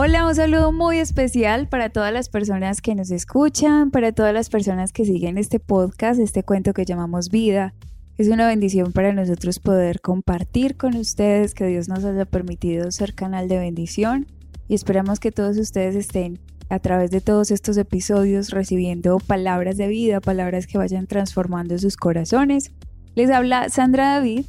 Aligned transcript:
Hola, 0.00 0.28
un 0.28 0.34
saludo 0.36 0.70
muy 0.70 0.98
especial 0.98 1.66
para 1.66 1.90
todas 1.90 2.12
las 2.12 2.28
personas 2.28 2.80
que 2.80 2.94
nos 2.94 3.10
escuchan, 3.10 3.90
para 3.90 4.12
todas 4.12 4.32
las 4.32 4.48
personas 4.48 4.92
que 4.92 5.04
siguen 5.04 5.38
este 5.38 5.58
podcast, 5.58 6.20
este 6.20 6.44
cuento 6.44 6.72
que 6.72 6.84
llamamos 6.84 7.30
vida. 7.30 7.74
Es 8.16 8.28
una 8.28 8.46
bendición 8.46 8.92
para 8.92 9.12
nosotros 9.12 9.58
poder 9.58 10.00
compartir 10.00 10.76
con 10.76 10.94
ustedes, 10.94 11.52
que 11.52 11.66
Dios 11.66 11.88
nos 11.88 12.04
haya 12.04 12.26
permitido 12.26 12.92
ser 12.92 13.12
canal 13.12 13.48
de 13.48 13.58
bendición 13.58 14.28
y 14.68 14.76
esperamos 14.76 15.18
que 15.18 15.32
todos 15.32 15.58
ustedes 15.58 15.96
estén 15.96 16.38
a 16.68 16.78
través 16.78 17.10
de 17.10 17.20
todos 17.20 17.50
estos 17.50 17.76
episodios 17.76 18.50
recibiendo 18.50 19.18
palabras 19.18 19.76
de 19.78 19.88
vida, 19.88 20.20
palabras 20.20 20.68
que 20.68 20.78
vayan 20.78 21.08
transformando 21.08 21.76
sus 21.76 21.96
corazones. 21.96 22.70
Les 23.16 23.30
habla 23.32 23.68
Sandra 23.68 24.10
David, 24.10 24.46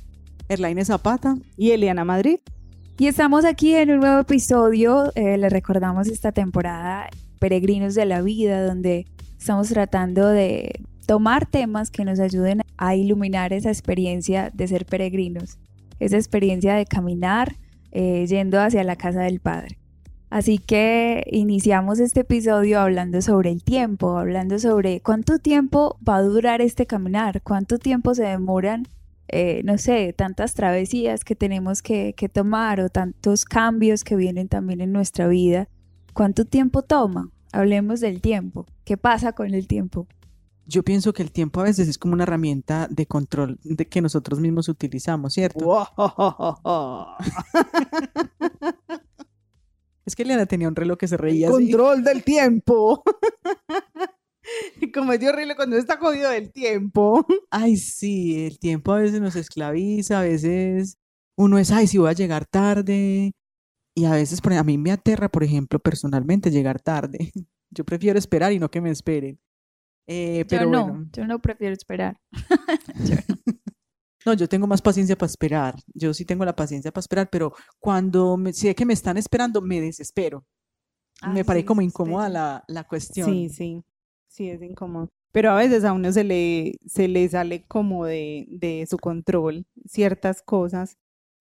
Erlaine 0.48 0.86
Zapata 0.86 1.38
y 1.58 1.72
Eliana 1.72 2.06
Madrid. 2.06 2.38
Y 3.00 3.08
estamos 3.08 3.46
aquí 3.46 3.76
en 3.76 3.92
un 3.92 4.02
nuevo 4.02 4.20
episodio, 4.20 5.14
eh, 5.16 5.38
les 5.38 5.54
recordamos 5.54 6.10
esta 6.10 6.34
temporada 6.34 7.08
Peregrinos 7.40 7.96
de 7.96 8.06
la 8.06 8.22
Vida, 8.22 8.62
donde 8.68 9.06
estamos 9.38 9.70
tratando 9.70 10.28
de 10.28 10.82
tomar 11.08 11.46
temas 11.46 11.92
que 11.92 12.04
nos 12.04 12.20
ayuden 12.20 12.60
a 12.78 12.96
iluminar 12.98 13.54
esa 13.54 13.70
experiencia 13.70 14.52
de 14.54 14.68
ser 14.68 14.86
peregrinos, 14.86 15.60
esa 16.02 16.18
experiencia 16.18 16.76
de 16.76 16.86
caminar 16.86 17.56
eh, 17.94 18.26
yendo 18.28 18.60
hacia 18.60 18.84
la 18.84 18.98
casa 18.98 19.22
del 19.22 19.40
Padre. 19.40 19.80
Así 20.30 20.58
que 20.58 21.24
iniciamos 21.32 22.02
este 22.02 22.20
episodio 22.20 22.82
hablando 22.82 23.22
sobre 23.22 23.50
el 23.50 23.64
tiempo, 23.64 24.18
hablando 24.18 24.60
sobre 24.60 25.00
cuánto 25.00 25.40
tiempo 25.40 25.98
va 26.08 26.18
a 26.18 26.22
durar 26.22 26.60
este 26.60 26.86
caminar, 26.86 27.44
cuánto 27.44 27.78
tiempo 27.78 28.14
se 28.14 28.24
demoran 28.24 28.84
eh, 29.32 29.62
no 29.64 29.78
sé, 29.78 30.14
tantas 30.14 30.54
travesías 30.54 31.24
que 31.24 31.36
tenemos 31.36 31.82
que, 31.82 32.14
tomar 32.32 32.80
o 32.82 32.90
tantos 32.90 33.46
cambios 33.46 34.04
que 34.04 34.16
vienen 34.16 34.48
también 34.48 34.82
en 34.82 34.92
nuestra 34.92 35.28
vida. 35.28 35.70
¿Cuánto 36.14 36.46
tiempo 36.46 36.82
toma? 36.82 37.32
Hablemos 37.52 38.00
del 38.00 38.22
tiempo. 38.22 38.66
¿Qué 38.84 38.98
pasa 38.98 39.34
con 39.34 39.54
el 39.54 39.68
tiempo? 39.68 40.08
Yo 40.66 40.84
pienso 40.84 41.14
que 41.14 41.24
el 41.24 41.32
tiempo 41.32 41.62
a 41.62 41.64
veces 41.64 41.88
es 41.88 41.98
como 41.98 42.14
una 42.14 42.24
herramienta 42.24 42.88
de 42.90 43.08
control 43.08 43.60
de 43.64 43.88
que 43.88 44.02
nosotros 44.02 44.40
mismos 44.40 44.70
utilizamos, 44.70 45.34
¿cierto? 45.34 45.88
es 50.06 50.16
que 50.16 50.24
Eliana 50.24 50.46
tenía 50.46 50.68
un 50.68 50.76
reloj 50.76 50.98
que 50.98 51.08
se 51.08 51.18
reía. 51.18 51.50
Control 51.50 52.04
del 52.04 52.24
tiempo. 52.24 53.04
Como 54.94 55.14
es 55.14 55.20
de 55.20 55.30
horrible 55.30 55.56
cuando 55.56 55.78
está 55.78 55.98
jodido 55.98 56.30
del 56.30 56.52
tiempo. 56.52 57.26
Ay, 57.52 57.78
sí, 57.78 58.46
el 58.46 58.60
tiempo 58.60 58.94
a 58.94 59.00
veces 59.00 59.22
nos 59.22 59.36
esclaviza, 59.36 60.20
a 60.20 60.24
veces 60.24 60.98
uno 61.38 61.58
es, 61.58 61.72
ay, 61.72 61.88
si 61.88 61.98
voy 61.98 62.10
a 62.10 62.14
llegar 62.14 62.46
tarde. 62.46 63.32
Y 63.96 64.06
a 64.06 64.12
veces, 64.12 64.42
a 64.44 64.64
mí 64.64 64.78
me 64.78 64.92
aterra, 64.92 65.30
por 65.30 65.44
ejemplo, 65.44 65.80
personalmente 65.80 66.52
llegar 66.52 66.82
tarde. 66.82 67.32
Yo 67.72 67.86
prefiero 67.86 68.20
esperar 68.20 68.52
y 68.52 68.60
no 68.60 68.70
que 68.70 68.82
me 68.82 68.90
esperen. 68.90 69.40
Eh, 70.12 70.44
pero 70.50 70.64
yo 70.64 70.72
no, 70.72 71.08
yo 71.14 71.28
no 71.28 71.38
prefiero 71.38 71.72
esperar. 71.72 72.20
no. 74.26 74.34
yo 74.34 74.50
tengo 74.50 74.66
más 74.66 74.82
paciencia 74.82 75.16
para 75.16 75.30
esperar. 75.30 75.76
Yo 75.94 76.16
sí 76.16 76.26
tengo 76.26 76.44
la 76.46 76.56
paciencia 76.56 76.92
para 76.92 77.02
esperar, 77.02 77.30
pero 77.30 77.54
cuando 77.78 78.36
me, 78.36 78.52
sé 78.52 78.74
que 78.74 78.88
me 78.88 78.94
están 78.94 79.18
esperando, 79.18 79.62
me 79.62 79.80
desespero. 79.80 80.48
me 81.32 81.46
parece 81.46 81.68
como 81.68 81.84
incómoda 81.84 82.28
la, 82.28 82.64
la, 82.68 82.86
cuestión. 82.86 83.30
Sí, 83.30 83.50
sí. 83.50 83.84
Sí, 84.30 84.50
es 84.50 84.62
incómodo. 84.62 85.10
Pero 85.32 85.52
a 85.52 85.56
veces 85.56 85.84
a 85.84 85.94
uno 85.94 86.12
se 86.12 86.24
le, 86.24 86.80
se 86.86 87.08
le 87.08 87.28
sale 87.28 87.64
como 87.68 88.06
de, 88.06 88.46
de 88.50 88.88
su 88.90 88.98
control 88.98 89.66
ciertas 89.86 90.42
cosas, 90.42 90.98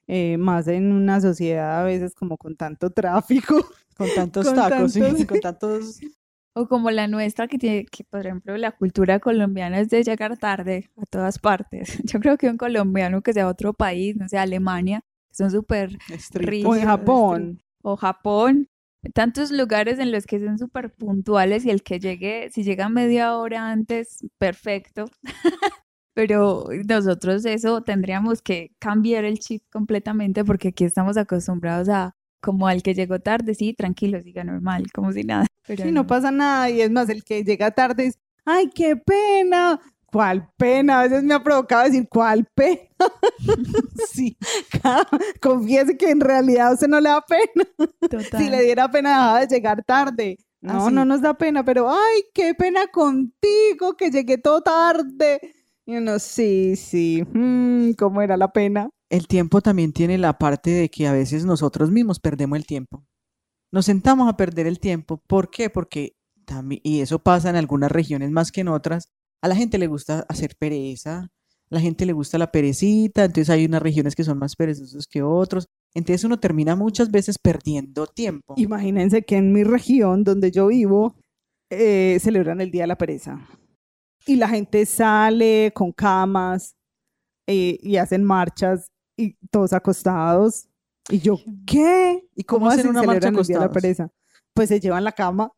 eh, 0.07 0.37
más 0.39 0.67
en 0.69 0.93
una 0.93 1.21
sociedad 1.21 1.81
a 1.81 1.85
veces 1.85 2.15
como 2.15 2.37
con 2.37 2.57
tanto 2.57 2.91
tráfico. 2.91 3.65
Con 3.97 4.09
tantos 4.15 4.53
tacos, 4.55 4.95
con 5.27 5.41
tantos... 5.41 6.01
O 6.55 6.67
como 6.67 6.91
la 6.91 7.07
nuestra, 7.07 7.47
que 7.47 7.57
tiene, 7.57 7.85
que 7.85 8.03
por 8.03 8.27
ejemplo 8.27 8.57
la 8.57 8.73
cultura 8.73 9.21
colombiana 9.21 9.79
es 9.79 9.91
de 9.91 10.03
llegar 10.03 10.37
tarde 10.39 10.91
a 10.97 11.07
todas 11.07 11.39
partes. 11.39 11.99
Yo 12.05 12.19
creo 12.19 12.37
que 12.37 12.51
un 12.51 12.57
colombiano 12.57 13.23
que 13.23 13.33
sea 13.33 13.47
otro 13.47 13.75
país, 13.75 14.17
no 14.17 14.29
sé, 14.29 14.39
Alemania, 14.39 15.05
son 15.31 15.53
súper 15.53 15.97
O 16.65 16.75
en 16.75 16.85
Japón. 16.85 17.63
O 17.83 17.97
Japón, 17.97 18.69
tantos 19.15 19.51
lugares 19.51 19.99
en 19.99 20.13
los 20.13 20.27
que 20.27 20.39
son 20.39 20.59
súper 20.59 20.93
puntuales 20.93 21.65
y 21.65 21.71
el 21.71 21.83
que 21.83 21.99
llegue, 21.99 22.51
si 22.53 22.63
llega 22.63 22.89
media 22.89 23.37
hora 23.37 23.71
antes, 23.71 24.27
perfecto. 24.39 25.11
Pero 26.15 26.67
nosotros 26.89 27.45
eso 27.45 27.83
tendríamos 27.83 28.43
que 28.43 28.73
cambiar 28.81 29.25
el 29.25 29.39
chip 29.39 29.63
completamente 29.71 30.45
porque 30.45 30.69
aquí 30.69 30.85
estamos 30.85 31.17
acostumbrados 31.17 31.89
a 31.89 32.17
como 32.41 32.67
al 32.67 32.83
que 32.83 32.95
llegó 32.95 33.21
tarde, 33.21 33.55
sí, 33.55 33.75
tranquilo, 33.75 34.21
siga 34.21 34.45
normal, 34.45 34.91
como 34.93 35.13
si 35.13 35.23
nada. 35.23 35.47
Pero 35.67 35.85
sí, 35.85 35.91
no. 35.91 36.03
no 36.03 36.07
pasa 36.07 36.31
nada 36.31 36.71
y 36.71 36.81
es 36.81 36.91
más, 36.91 37.09
el 37.09 37.25
que 37.25 37.45
llega 37.45 37.71
tarde 37.71 38.07
es, 38.07 38.19
ay, 38.45 38.71
qué 38.75 38.97
pena, 38.97 39.81
¿Cuál 40.11 40.51
pena? 40.57 41.01
A 41.01 41.03
veces 41.03 41.23
me 41.23 41.35
ha 41.35 41.43
provocado 41.43 41.85
decir, 41.85 42.09
¿cuál 42.09 42.47
pena? 42.55 42.81
sí, 44.11 44.39
confiese 45.41 45.99
que 45.99 46.11
en 46.11 46.21
realidad 46.21 46.69
a 46.69 46.73
usted 46.73 46.89
no 46.89 47.01
le 47.01 47.11
da 47.11 47.21
pena. 47.21 48.19
Si 48.39 48.49
le 48.49 48.63
diera 48.63 48.91
pena, 48.91 49.11
dejaba 49.11 49.41
de 49.41 49.47
llegar 49.47 49.85
tarde. 49.85 50.39
No, 50.61 50.91
no 50.91 51.05
nos 51.05 51.21
da 51.21 51.35
pena, 51.35 51.65
pero 51.65 51.91
ay, 51.91 52.23
qué 52.35 52.55
pena 52.55 52.87
contigo 52.89 53.97
que 53.97 54.11
llegué 54.11 54.39
todo 54.39 54.63
tarde. 54.63 55.41
Y 55.87 55.97
uno, 55.97 56.19
sí, 56.19 56.75
sí, 56.77 57.23
mm, 57.33 57.93
¿cómo 57.93 58.23
era 58.23 58.37
la 58.37 58.49
pena? 58.53 58.91
El 59.11 59.27
tiempo 59.27 59.61
también 59.61 59.93
tiene 59.93 60.19
la 60.19 60.39
parte 60.39 60.71
de 60.71 60.89
que 60.91 61.07
a 61.07 61.13
veces 61.13 61.45
nosotros 61.45 61.91
mismos 61.91 62.19
perdemos 62.19 62.59
el 62.59 62.67
tiempo. 62.67 63.05
Nos 63.71 63.87
sentamos 63.87 64.29
a 64.29 64.37
perder 64.37 64.67
el 64.67 64.81
tiempo. 64.81 65.23
¿Por 65.27 65.51
qué? 65.51 65.71
Porque 65.71 66.17
también, 66.45 66.81
y 66.83 67.01
eso 67.01 67.21
pasa 67.21 67.51
en 67.51 67.57
algunas 67.57 67.93
regiones 67.93 68.31
más 68.31 68.51
que 68.51 68.63
en 68.63 68.69
otras, 68.69 69.13
a 69.43 69.49
la 69.49 69.57
gente 69.57 69.79
le 69.79 69.87
gusta 69.87 70.25
hacer 70.29 70.57
pereza, 70.57 71.19
a 71.21 71.29
la 71.71 71.81
gente 71.81 72.07
le 72.07 72.13
gusta 72.13 72.39
la 72.39 72.51
perecita, 72.51 73.25
entonces 73.25 73.51
hay 73.51 73.65
unas 73.67 73.83
regiones 73.83 74.15
que 74.15 74.25
son 74.25 74.39
más 74.39 74.57
perezosos 74.57 75.07
que 75.07 75.23
otros. 75.23 75.67
Entonces 75.95 76.25
uno 76.25 76.39
termina 76.39 76.77
muchas 76.77 77.11
veces 77.11 77.39
perdiendo 77.39 78.07
tiempo. 78.07 78.55
Imagínense 78.57 79.23
que 79.23 79.37
en 79.37 79.53
mi 79.53 79.65
región 79.65 80.25
donde 80.25 80.51
yo 80.51 80.69
vivo 80.69 81.15
eh, 81.71 82.19
celebran 82.21 82.61
el 82.61 82.71
Día 82.71 82.83
de 82.83 82.89
la 82.89 82.99
Pereza. 82.99 83.47
Y 84.27 84.37
la 84.37 84.49
gente 84.49 84.85
sale 84.87 85.73
con 85.75 85.93
camas 85.93 86.75
eh, 87.47 87.79
y 87.83 87.97
hacen 87.97 88.25
marchas 88.25 88.91
y 89.17 89.37
todos 89.51 89.73
acostados. 89.73 90.69
Y 91.11 91.21
yo, 91.21 91.39
¿qué? 91.67 92.29
¿Y 92.35 92.45
cómo, 92.45 92.69
hacen 92.69 92.89
una 92.89 93.03
marcha 93.03 93.29
el 93.29 93.37
Día 93.37 93.59
de 93.59 93.65
la 93.65 93.71
Pereza? 93.71 94.11
Pues 94.55 94.69
se 94.69 94.81
llevan 94.81 95.05
la 95.05 95.13
cama 95.13 95.51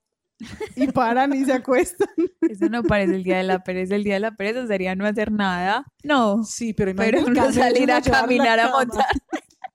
y 0.76 0.86
paran 0.88 1.34
y 1.34 1.44
se 1.44 1.52
acuestan. 1.52 2.08
Eso 2.40 2.68
no 2.68 2.82
parece 2.82 3.16
el 3.16 3.24
día 3.24 3.38
de 3.38 3.44
la 3.44 3.62
pereza. 3.62 3.94
El 3.94 4.04
día 4.04 4.14
de 4.14 4.20
la 4.20 4.36
pereza 4.36 4.66
sería 4.66 4.94
no 4.94 5.06
hacer 5.06 5.30
nada. 5.30 5.84
No. 6.02 6.42
Sí, 6.44 6.72
pero 6.72 6.94
Pero 6.94 7.24
uno 7.24 7.52
salir 7.52 7.90
a 7.92 8.00
caminar 8.00 8.60
a 8.60 8.70
montar. 8.70 9.06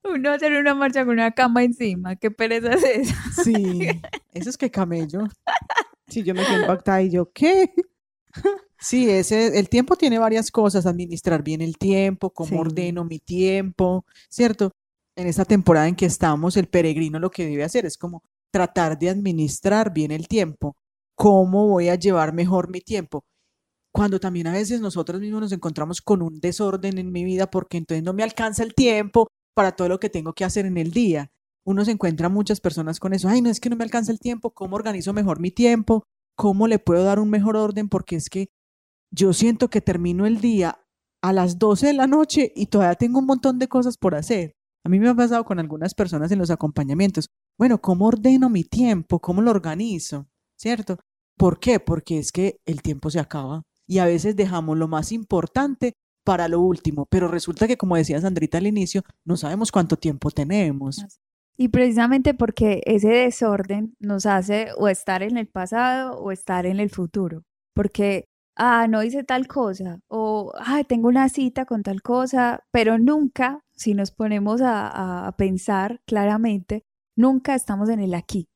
Uno 0.03 0.31
hacer 0.31 0.51
una 0.53 0.75
marcha 0.75 1.03
con 1.03 1.13
una 1.13 1.31
cama 1.31 1.63
encima. 1.63 2.15
¿Qué 2.15 2.29
pereza 2.29 2.73
es 2.73 2.83
esa? 2.83 3.43
Sí. 3.43 3.87
Eso 4.33 4.49
es 4.49 4.57
que 4.57 4.69
camello. 4.69 5.27
Sí, 6.07 6.21
yo 6.21 6.35
me 6.35 6.45
quedé 6.45 6.61
impactada 6.61 7.01
y 7.01 7.09
yo, 7.09 7.31
¿qué? 7.31 7.73
Sí, 8.79 9.09
ese, 9.09 9.57
el 9.57 9.67
tiempo 9.69 9.95
tiene 9.95 10.19
varias 10.19 10.51
cosas, 10.51 10.85
administrar 10.85 11.41
bien 11.41 11.61
el 11.61 11.77
tiempo, 11.77 12.29
cómo 12.29 12.59
ordeno 12.59 13.03
mi 13.03 13.17
tiempo, 13.17 14.05
¿cierto? 14.29 14.71
En 15.15 15.25
esta 15.25 15.45
temporada 15.45 15.87
en 15.87 15.95
que 15.95 16.05
estamos, 16.05 16.55
el 16.57 16.67
peregrino 16.67 17.17
lo 17.17 17.31
que 17.31 17.47
debe 17.47 17.63
hacer 17.63 17.85
es 17.85 17.97
como 17.97 18.21
tratar 18.55 18.97
de 18.97 19.09
administrar 19.09 19.91
bien 19.91 20.11
el 20.11 20.29
tiempo. 20.29 20.77
¿Cómo 21.13 21.67
voy 21.67 21.89
a 21.89 21.95
llevar 21.95 22.33
mejor 22.33 22.71
mi 22.71 22.79
tiempo? 22.79 23.25
Cuando 23.91 24.17
también 24.17 24.47
a 24.47 24.53
veces 24.53 24.79
nosotros 24.79 25.19
mismos 25.19 25.41
nos 25.41 25.51
encontramos 25.51 26.01
con 26.01 26.21
un 26.21 26.39
desorden 26.39 26.97
en 26.97 27.11
mi 27.11 27.25
vida 27.25 27.51
porque 27.51 27.75
entonces 27.75 28.01
no 28.01 28.13
me 28.13 28.23
alcanza 28.23 28.63
el 28.63 28.73
tiempo 28.73 29.28
para 29.53 29.73
todo 29.73 29.90
lo 29.90 29.99
que 29.99 30.09
tengo 30.09 30.31
que 30.31 30.46
hacer 30.46 30.66
en 30.66 30.78
el 30.78 30.91
día. 30.91 31.34
Uno 31.66 31.84
se 31.84 31.91
encuentra 31.91 32.29
muchas 32.29 32.61
personas 32.61 33.02
con 33.02 33.13
eso. 33.13 33.28
Ay, 33.28 33.41
no 33.41 33.49
es 33.49 33.59
que 33.59 33.69
no 33.69 33.75
me 33.75 33.84
alcanza 33.84 34.13
el 34.13 34.19
tiempo. 34.19 34.52
¿Cómo 34.52 34.78
organizo 34.78 35.11
mejor 35.11 35.41
mi 35.41 35.52
tiempo? 35.52 36.05
¿Cómo 36.37 36.69
le 36.69 36.79
puedo 36.79 37.03
dar 37.03 37.19
un 37.19 37.29
mejor 37.29 37.57
orden? 37.57 37.90
Porque 37.90 38.16
es 38.16 38.29
que 38.29 38.47
yo 39.11 39.34
siento 39.34 39.69
que 39.69 39.81
termino 39.81 40.25
el 40.25 40.40
día 40.40 40.79
a 41.22 41.34
las 41.34 41.59
12 41.59 41.87
de 41.87 41.93
la 41.93 42.07
noche 42.07 42.53
y 42.55 42.67
todavía 42.67 42.96
tengo 42.96 43.19
un 43.19 43.25
montón 43.25 43.59
de 43.59 43.67
cosas 43.67 43.97
por 43.97 44.16
hacer. 44.16 44.55
A 44.85 44.90
mí 44.90 44.97
me 44.97 45.09
ha 45.09 45.13
pasado 45.13 45.43
con 45.43 45.59
algunas 45.59 45.93
personas 45.93 46.31
en 46.31 46.40
los 46.40 46.52
acompañamientos 46.52 47.28
bueno, 47.57 47.81
¿cómo 47.81 48.07
ordeno 48.07 48.49
mi 48.49 48.63
tiempo? 48.63 49.19
¿Cómo 49.19 49.41
lo 49.41 49.52
organizo? 49.52 50.28
¿Cierto? 50.57 50.97
¿Por 51.37 51.59
qué? 51.59 51.79
Porque 51.79 52.17
es 52.17 52.31
que 52.31 52.59
el 52.66 52.81
tiempo 52.81 53.09
se 53.09 53.19
acaba 53.19 53.63
y 53.87 53.99
a 53.99 54.05
veces 54.05 54.35
dejamos 54.35 54.78
lo 54.78 54.87
más 54.87 55.11
importante 55.11 55.93
para 56.23 56.47
lo 56.47 56.59
último, 56.59 57.05
pero 57.09 57.28
resulta 57.28 57.67
que, 57.67 57.78
como 57.78 57.96
decía 57.96 58.19
Sandrita 58.19 58.57
al 58.57 58.67
inicio, 58.67 59.03
no 59.25 59.37
sabemos 59.37 59.72
cuánto 59.72 59.96
tiempo 59.96 60.31
tenemos. 60.31 61.05
Y 61.55 61.69
precisamente 61.69 62.34
porque 62.34 62.81
ese 62.85 63.09
desorden 63.09 63.96
nos 63.99 64.25
hace 64.25 64.69
o 64.78 64.87
estar 64.87 65.23
en 65.23 65.37
el 65.37 65.47
pasado 65.47 66.17
o 66.17 66.31
estar 66.31 66.66
en 66.66 66.79
el 66.79 66.90
futuro. 66.90 67.43
Porque, 67.73 68.25
ah, 68.55 68.87
no 68.87 69.03
hice 69.03 69.23
tal 69.23 69.47
cosa, 69.47 69.99
o, 70.07 70.52
ah, 70.57 70.84
tengo 70.84 71.07
una 71.07 71.29
cita 71.29 71.66
con 71.66 71.84
tal 71.84 72.02
cosa, 72.02 72.63
pero 72.72 72.97
nunca, 72.97 73.61
si 73.73 73.93
nos 73.93 74.11
ponemos 74.11 74.61
a, 74.61 75.28
a 75.28 75.31
pensar 75.34 76.02
claramente, 76.05 76.84
Nunca 77.16 77.56
estamos 77.56 77.90
en 77.90 78.00
el 78.00 78.14
aquí. 78.14 78.47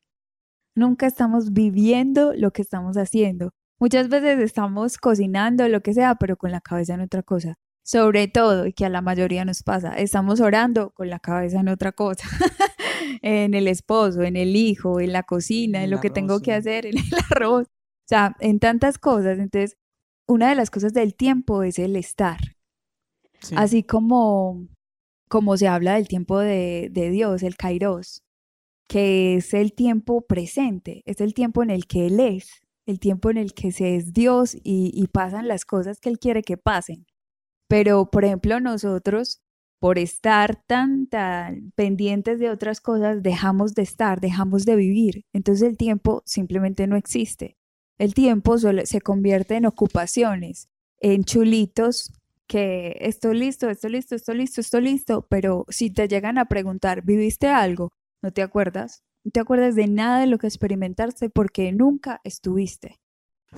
Nunca 0.76 1.08
estamos 1.08 1.54
viviendo 1.54 2.34
lo 2.34 2.52
que 2.52 2.62
estamos 2.62 2.98
haciendo. 2.98 3.52
Muchas 3.80 4.10
veces 4.10 4.40
estamos 4.40 4.98
cocinando, 4.98 5.68
lo 5.68 5.82
que 5.82 5.94
sea, 5.94 6.16
pero 6.16 6.38
con 6.38 6.52
la 6.52 6.62
cabeza 6.62 6.94
en 6.94 7.02
otra 7.02 7.24
cosa. 7.24 7.56
Sobre 7.84 8.28
todo, 8.28 8.68
y 8.68 8.74
que 8.74 8.86
a 8.86 8.90
la 8.90 9.02
mayoría 9.02 9.46
nos 9.46 9.64
pasa, 9.64 9.94
estamos 9.98 10.42
orando 10.42 10.92
con 10.92 11.10
la 11.10 11.20
cabeza 11.20 11.62
en 11.62 11.70
otra 11.70 11.92
cosa. 11.92 12.28
en 13.22 13.54
el 13.54 13.68
esposo, 13.68 14.22
en 14.22 14.36
el 14.36 14.56
hijo, 14.56 15.00
en 15.00 15.14
la 15.14 15.24
cocina, 15.24 15.84
en, 15.84 15.90
lo 15.90 16.00
que 16.00 16.10
tengo 16.10 16.40
que 16.42 16.54
hacer, 16.54 16.86
en 16.88 16.98
el 16.98 17.06
arroz. 17.32 17.68
O 17.68 18.08
sea, 18.08 18.36
en 18.40 18.60
tantas 18.60 18.98
cosas. 18.98 19.40
Entonces, 19.40 19.78
una 20.28 20.50
de 20.50 20.56
las 20.56 20.70
cosas 20.70 20.94
del 20.94 21.16
tiempo 21.16 21.64
es 21.64 21.80
el 21.80 21.96
estar. 21.96 22.40
Así 23.56 23.84
como, 23.84 24.68
como 25.30 25.58
se 25.58 25.68
habla 25.68 25.96
del 25.96 26.08
tiempo 26.08 26.40
de, 26.40 26.92
Dios, 26.94 27.42
el 27.44 27.56
kairos, 27.56 28.24
que 28.90 29.36
es 29.36 29.54
el 29.54 29.74
tiempo 29.74 30.22
presente, 30.22 31.04
es 31.06 31.22
el 31.22 31.36
tiempo 31.36 31.62
en 31.62 31.70
el 31.70 31.86
que 31.86 32.08
Él 32.08 32.20
es, 32.20 32.64
el 32.88 33.00
tiempo 33.00 33.30
en 33.30 33.38
el 33.38 33.54
que 33.54 33.72
se 33.72 33.96
es 33.96 34.14
Dios 34.14 34.58
y, 34.64 35.08
pasan 35.14 35.48
las 35.48 35.64
cosas 35.64 36.00
que 36.00 36.10
Él 36.10 36.18
quiere 36.18 36.42
que 36.42 36.58
pasen. 36.58 37.06
Pero, 37.68 38.10
por 38.10 38.26
ejemplo, 38.26 38.60
nosotros, 38.60 39.44
por 39.80 40.00
estar 40.00 40.64
tan, 40.66 41.06
tan 41.08 41.72
pendientes 41.76 42.40
de 42.40 42.50
otras 42.50 42.82
cosas, 42.82 43.22
dejamos 43.22 43.76
de 43.76 43.84
estar, 43.84 44.20
dejamos 44.22 44.66
de 44.66 44.76
vivir. 44.76 45.26
Entonces 45.34 45.70
el 45.70 45.78
tiempo 45.78 46.24
simplemente 46.26 46.88
no 46.88 46.96
existe. 46.96 47.58
El 48.00 48.16
tiempo 48.16 48.58
se 48.58 49.02
convierte 49.02 49.56
en 49.56 49.68
ocupaciones, 49.68 50.68
en 51.00 51.26
chulitos 51.26 52.12
que 52.48 52.98
estoy 53.02 53.38
listo, 53.38 53.70
estoy 53.70 53.92
listo, 53.92 54.16
estoy 54.16 54.38
listo, 54.38 54.62
estoy 54.62 54.82
listo, 54.82 55.28
pero 55.30 55.66
si 55.70 55.92
te 55.92 56.08
llegan 56.08 56.40
a 56.40 56.46
preguntar, 56.46 57.04
¿viviste 57.04 57.48
algo? 57.48 57.92
¿No 58.22 58.32
te 58.32 58.42
acuerdas? 58.42 59.04
No 59.24 59.32
te 59.32 59.40
acuerdas 59.40 59.76
de 59.76 59.88
nada 59.88 60.20
de 60.20 60.28
lo 60.28 60.38
que 60.38 60.48
experimentaste 60.48 61.30
porque 61.30 61.72
nunca 61.72 62.22
estuviste. 62.24 63.00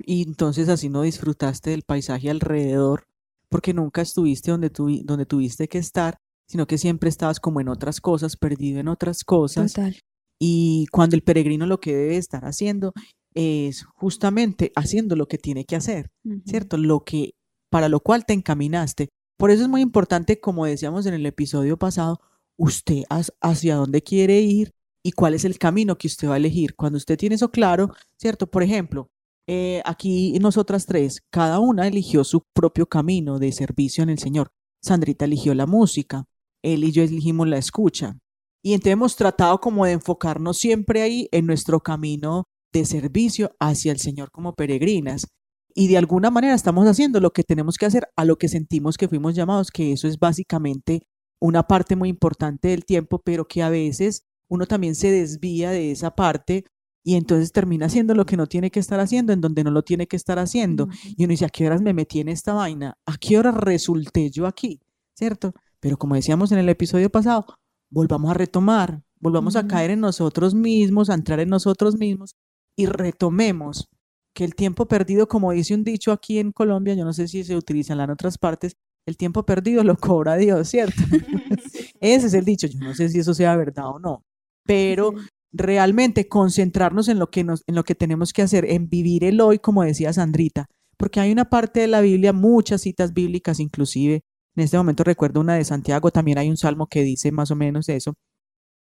Y 0.06 0.24
entonces 0.24 0.70
así 0.70 0.90
no 0.90 1.02
disfrutaste 1.02 1.72
del 1.72 1.84
paisaje 1.84 2.30
alrededor 2.30 3.08
porque 3.50 3.74
nunca 3.74 4.02
estuviste 4.02 4.52
donde, 4.52 4.72
donde 5.04 5.26
tuviste 5.26 5.68
que 5.68 5.78
estar, 5.78 6.18
sino 6.48 6.68
que 6.68 6.78
siempre 6.78 7.10
estabas 7.10 7.40
como 7.40 7.60
en 7.60 7.68
otras 7.68 8.00
cosas, 8.00 8.38
perdido 8.38 8.80
en 8.80 8.88
otras 8.88 9.24
cosas. 9.24 9.74
Total. 9.74 9.98
Y 10.40 10.88
cuando 10.92 11.16
el 11.16 11.22
peregrino 11.22 11.66
lo 11.66 11.80
que 11.80 11.96
debe 11.96 12.18
estar 12.18 12.46
haciendo 12.46 12.94
es 13.34 13.84
justamente 13.96 14.72
haciendo 14.76 15.16
lo 15.16 15.28
que 15.28 15.38
tiene 15.38 15.66
que 15.66 15.76
hacer, 15.76 16.10
¿cierto? 16.46 16.78
Lo 16.78 17.02
que 17.02 17.36
para 17.70 17.90
lo 17.90 18.00
cual 18.00 18.26
te 18.26 18.34
encaminaste. 18.34 19.10
Por 19.38 19.52
eso 19.52 19.64
es 19.64 19.70
muy 19.70 19.82
importante, 19.82 20.40
como 20.40 20.66
decíamos 20.66 21.06
en 21.06 21.14
el 21.14 21.26
episodio 21.26 21.78
pasado, 21.78 22.20
usted 22.62 23.04
hacia 23.42 23.76
dónde 23.76 24.02
quiere 24.04 24.40
ir 24.42 24.72
y 25.04 25.14
cuál 25.14 25.34
es 25.34 25.46
el 25.46 25.58
camino 25.58 25.98
que 25.98 26.08
usted 26.08 26.30
va 26.30 26.36
a 26.36 26.38
elegir. 26.38 26.76
Cuando 26.76 26.98
usted 26.98 27.18
tiene 27.18 27.36
eso 27.36 27.50
claro, 27.50 27.92
¿cierto? 28.18 28.50
Por 28.50 28.62
ejemplo, 28.62 29.10
eh, 29.48 29.82
aquí 29.84 30.38
nosotras 30.40 30.86
tres, 30.86 31.22
cada 31.32 31.60
una 31.60 31.88
eligió 31.88 32.24
su 32.24 32.44
propio 32.54 32.86
camino 32.86 33.40
de 33.40 33.52
servicio 33.52 34.04
en 34.04 34.12
el 34.12 34.20
Señor. 34.20 34.52
Sandrita 34.82 35.26
eligió 35.26 35.56
la 35.56 35.66
música, 35.66 36.26
él 36.62 36.84
y 36.84 36.92
yo 36.92 37.02
elegimos 37.02 37.48
la 37.48 37.58
escucha. 37.58 38.18
Y 38.64 38.74
entonces 38.74 38.94
hemos 38.94 39.16
tratado 39.16 39.60
como 39.60 39.86
de 39.86 39.94
enfocarnos 39.94 40.58
siempre 40.58 41.02
ahí 41.02 41.28
en 41.32 41.48
nuestro 41.48 41.80
camino 41.80 42.46
de 42.72 42.86
servicio 42.86 43.56
hacia 43.60 43.92
el 43.92 44.00
Señor 44.00 44.30
como 44.32 44.54
peregrinas 44.54 45.26
y 45.74 45.88
de 45.88 45.98
alguna 45.98 46.30
manera 46.30 46.54
estamos 46.54 46.88
haciendo 46.88 47.20
lo 47.20 47.32
que 47.32 47.44
tenemos 47.44 47.78
que 47.78 47.88
hacer 47.88 48.08
a 48.16 48.26
lo 48.26 48.38
que 48.38 48.50
sentimos 48.50 48.98
que 48.98 49.08
fuimos 49.08 49.36
llamados, 49.36 49.72
que 49.72 49.94
eso 49.94 50.08
es 50.08 50.20
básicamente 50.20 51.02
una 51.42 51.64
parte 51.64 51.96
muy 51.96 52.10
importante 52.10 52.70
del 52.70 52.86
tiempo, 52.86 53.20
pero 53.20 53.48
que 53.48 53.64
a 53.64 53.70
veces 53.70 54.24
uno 54.48 54.68
también 54.68 54.96
se 54.96 55.12
desvía 55.12 55.72
de 55.72 55.92
esa 55.92 56.16
parte 56.16 56.66
y 57.04 57.16
entonces 57.16 57.52
termina 57.52 57.88
haciendo 57.88 58.14
lo 58.14 58.26
que 58.26 58.38
no 58.38 58.48
tiene 58.48 58.70
que 58.70 58.80
estar 58.80 59.00
haciendo 59.00 59.34
en 59.34 59.42
donde 59.42 59.64
no 59.64 59.72
lo 59.72 59.84
tiene 59.84 60.08
que 60.08 60.16
estar 60.16 60.38
haciendo. 60.38 60.88
Y 61.04 61.24
uno 61.24 61.32
dice, 61.32 61.46
¿a 61.46 61.50
qué 61.50 61.66
horas 61.66 61.82
me 61.82 61.94
metí 61.94 62.20
en 62.20 62.30
esta 62.30 62.54
vaina? 62.54 62.98
¿A 63.06 63.18
qué 63.18 63.40
horas 63.40 63.56
resulté 63.56 64.30
yo 64.30 64.46
aquí? 64.46 64.80
¿Cierto? 65.16 65.54
Pero 65.80 65.98
como 65.98 66.16
decíamos 66.16 66.52
en 66.52 66.60
el 66.60 66.70
episodio 66.70 67.10
pasado, 67.10 67.46
volvamos 67.90 68.30
a 68.30 68.36
retomar, 68.36 69.02
volvamos 69.20 69.56
a 69.56 69.68
caer 69.68 69.92
en 69.92 70.00
nosotros 70.00 70.54
mismos, 70.54 71.10
a 71.10 71.16
entrar 71.16 71.40
en 71.40 71.50
nosotros 71.50 71.98
mismos 71.98 72.36
y 72.76 72.86
retomemos 72.86 73.90
que 74.34 74.44
el 74.44 74.56
tiempo 74.56 74.86
perdido, 74.88 75.28
como 75.28 75.52
dice 75.52 75.74
un 75.74 75.84
dicho 75.84 76.12
aquí 76.12 76.40
en 76.40 76.52
Colombia, 76.52 76.94
yo 76.94 77.04
no 77.04 77.14
sé 77.14 77.28
si 77.28 77.44
se 77.44 77.56
utiliza 77.56 77.94
en 77.94 78.10
otras 78.10 78.38
partes, 78.38 78.78
el 79.06 79.18
tiempo 79.18 79.46
perdido 79.46 79.84
lo 79.84 79.98
cobra 79.98 80.38
Dios, 80.38 80.70
¿cierto? 80.70 81.02
Ese 82.02 82.28
es 82.28 82.34
el 82.34 82.46
dicho, 82.46 82.68
yo 82.68 82.80
no 82.80 82.94
sé 82.94 83.10
si 83.10 83.20
eso 83.20 83.34
sea 83.34 83.56
verdad 83.56 83.88
o 83.88 84.00
no, 84.00 84.24
pero 84.66 85.14
realmente 85.52 86.28
concentrarnos 86.28 87.08
en 87.08 87.20
lo 87.20 87.30
que 87.30 87.44
nos, 87.44 87.64
en 87.68 87.76
lo 87.76 87.84
que 87.84 87.96
tenemos 87.96 88.34
que 88.34 88.42
hacer, 88.42 88.66
en 88.66 88.90
vivir 88.90 89.24
el 89.24 89.42
hoy, 89.42 89.60
como 89.60 89.84
decía 89.84 90.14
Sandrita, 90.14 90.68
porque 90.98 91.20
hay 91.20 91.32
una 91.32 91.50
parte 91.50 91.82
de 91.82 91.88
la 91.88 92.02
Biblia, 92.02 92.34
muchas 92.34 92.82
citas 92.82 93.14
bíblicas 93.14 93.60
inclusive, 93.60 94.22
en 94.56 94.64
este 94.64 94.78
momento 94.78 95.04
recuerdo 95.04 95.42
una 95.42 95.56
de 95.56 95.64
Santiago, 95.64 96.12
también 96.12 96.38
hay 96.38 96.50
un 96.50 96.58
salmo 96.58 96.88
que 96.88 97.04
dice 97.04 97.32
más 97.32 97.52
o 97.52 97.56
menos 97.56 97.90
eso, 97.90 98.14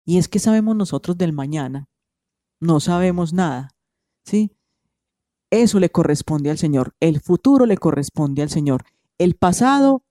y 0.05 0.17
es 0.17 0.27
que 0.27 0.39
sabemos 0.39 0.75
nosotros 0.75 1.17
del 1.17 1.33
mañana, 1.33 1.87
no 2.59 2.79
sabemos 2.79 3.33
nada, 3.33 3.69
¿sí? 4.25 4.51
Eso 5.53 5.79
le 5.79 5.91
corresponde 5.91 6.49
al 6.49 6.57
Señor. 6.57 6.95
El 6.99 7.19
futuro 7.21 7.67
le 7.67 7.77
corresponde 7.77 8.41
al 8.41 8.49
Señor. 8.49 8.85
El 9.23 9.35
pasado 9.35 10.03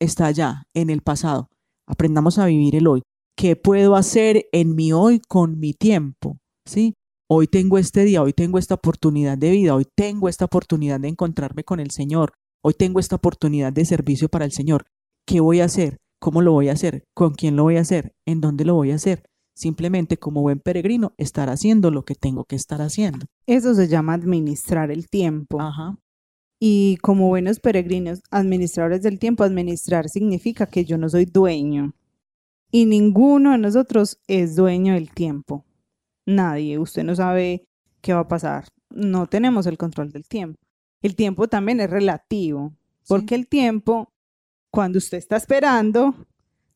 está 0.00 0.24
allá, 0.24 0.62
en 0.72 0.88
el 0.88 1.02
pasado. 1.02 1.50
Aprendamos 1.86 2.38
a 2.38 2.46
vivir 2.46 2.76
el 2.76 2.86
hoy. 2.86 3.02
¿Qué 3.36 3.56
puedo 3.56 3.94
hacer 3.94 4.46
en 4.52 4.74
mi 4.74 4.90
hoy 4.90 5.20
con 5.20 5.58
mi 5.58 5.74
tiempo? 5.74 6.38
¿Sí? 6.64 6.94
Hoy 7.28 7.46
tengo 7.46 7.76
este 7.76 8.04
día, 8.04 8.22
hoy 8.22 8.32
tengo 8.32 8.56
esta 8.56 8.76
oportunidad 8.76 9.36
de 9.36 9.50
vida, 9.50 9.74
hoy 9.74 9.84
tengo 9.94 10.30
esta 10.30 10.46
oportunidad 10.46 10.98
de 10.98 11.08
encontrarme 11.08 11.62
con 11.62 11.78
el 11.78 11.90
Señor, 11.90 12.32
hoy 12.62 12.72
tengo 12.72 13.00
esta 13.00 13.16
oportunidad 13.16 13.70
de 13.70 13.84
servicio 13.84 14.30
para 14.30 14.46
el 14.46 14.52
Señor. 14.52 14.86
¿Qué 15.26 15.40
voy 15.40 15.60
a 15.60 15.66
hacer? 15.66 15.98
¿Cómo 16.18 16.40
lo 16.40 16.52
voy 16.52 16.70
a 16.70 16.72
hacer? 16.72 17.04
¿Con 17.14 17.34
quién 17.34 17.56
lo 17.56 17.64
voy 17.64 17.76
a 17.76 17.82
hacer? 17.82 18.14
¿En 18.24 18.40
dónde 18.40 18.64
lo 18.64 18.76
voy 18.76 18.92
a 18.92 18.94
hacer? 18.94 19.24
simplemente 19.56 20.16
como 20.18 20.42
buen 20.42 20.58
peregrino 20.58 21.12
estar 21.16 21.48
haciendo 21.48 21.90
lo 21.90 22.04
que 22.04 22.14
tengo 22.14 22.44
que 22.44 22.56
estar 22.56 22.82
haciendo. 22.82 23.26
Eso 23.46 23.74
se 23.74 23.88
llama 23.88 24.14
administrar 24.14 24.90
el 24.90 25.08
tiempo. 25.08 25.60
Ajá. 25.60 25.96
Y 26.66 26.96
como 27.02 27.28
buenos 27.28 27.60
peregrinos, 27.60 28.22
administradores 28.30 29.02
del 29.02 29.18
tiempo, 29.18 29.44
administrar 29.44 30.08
significa 30.08 30.64
que 30.64 30.86
yo 30.86 30.96
no 30.96 31.10
soy 31.10 31.26
dueño. 31.26 31.92
Y 32.70 32.86
ninguno 32.86 33.50
de 33.52 33.58
nosotros 33.58 34.18
es 34.28 34.56
dueño 34.56 34.94
del 34.94 35.10
tiempo. 35.10 35.66
Nadie. 36.24 36.78
Usted 36.78 37.04
no 37.04 37.14
sabe 37.14 37.66
qué 38.00 38.14
va 38.14 38.20
a 38.20 38.28
pasar. 38.28 38.68
No 38.88 39.26
tenemos 39.26 39.66
el 39.66 39.76
control 39.76 40.10
del 40.10 40.26
tiempo. 40.26 40.58
El 41.02 41.14
tiempo 41.16 41.48
también 41.48 41.80
es 41.80 41.90
relativo. 41.90 42.72
Porque 43.06 43.34
el 43.34 43.46
tiempo, 43.46 44.08
cuando 44.70 44.96
usted 44.96 45.18
está 45.18 45.36
esperando, 45.36 46.14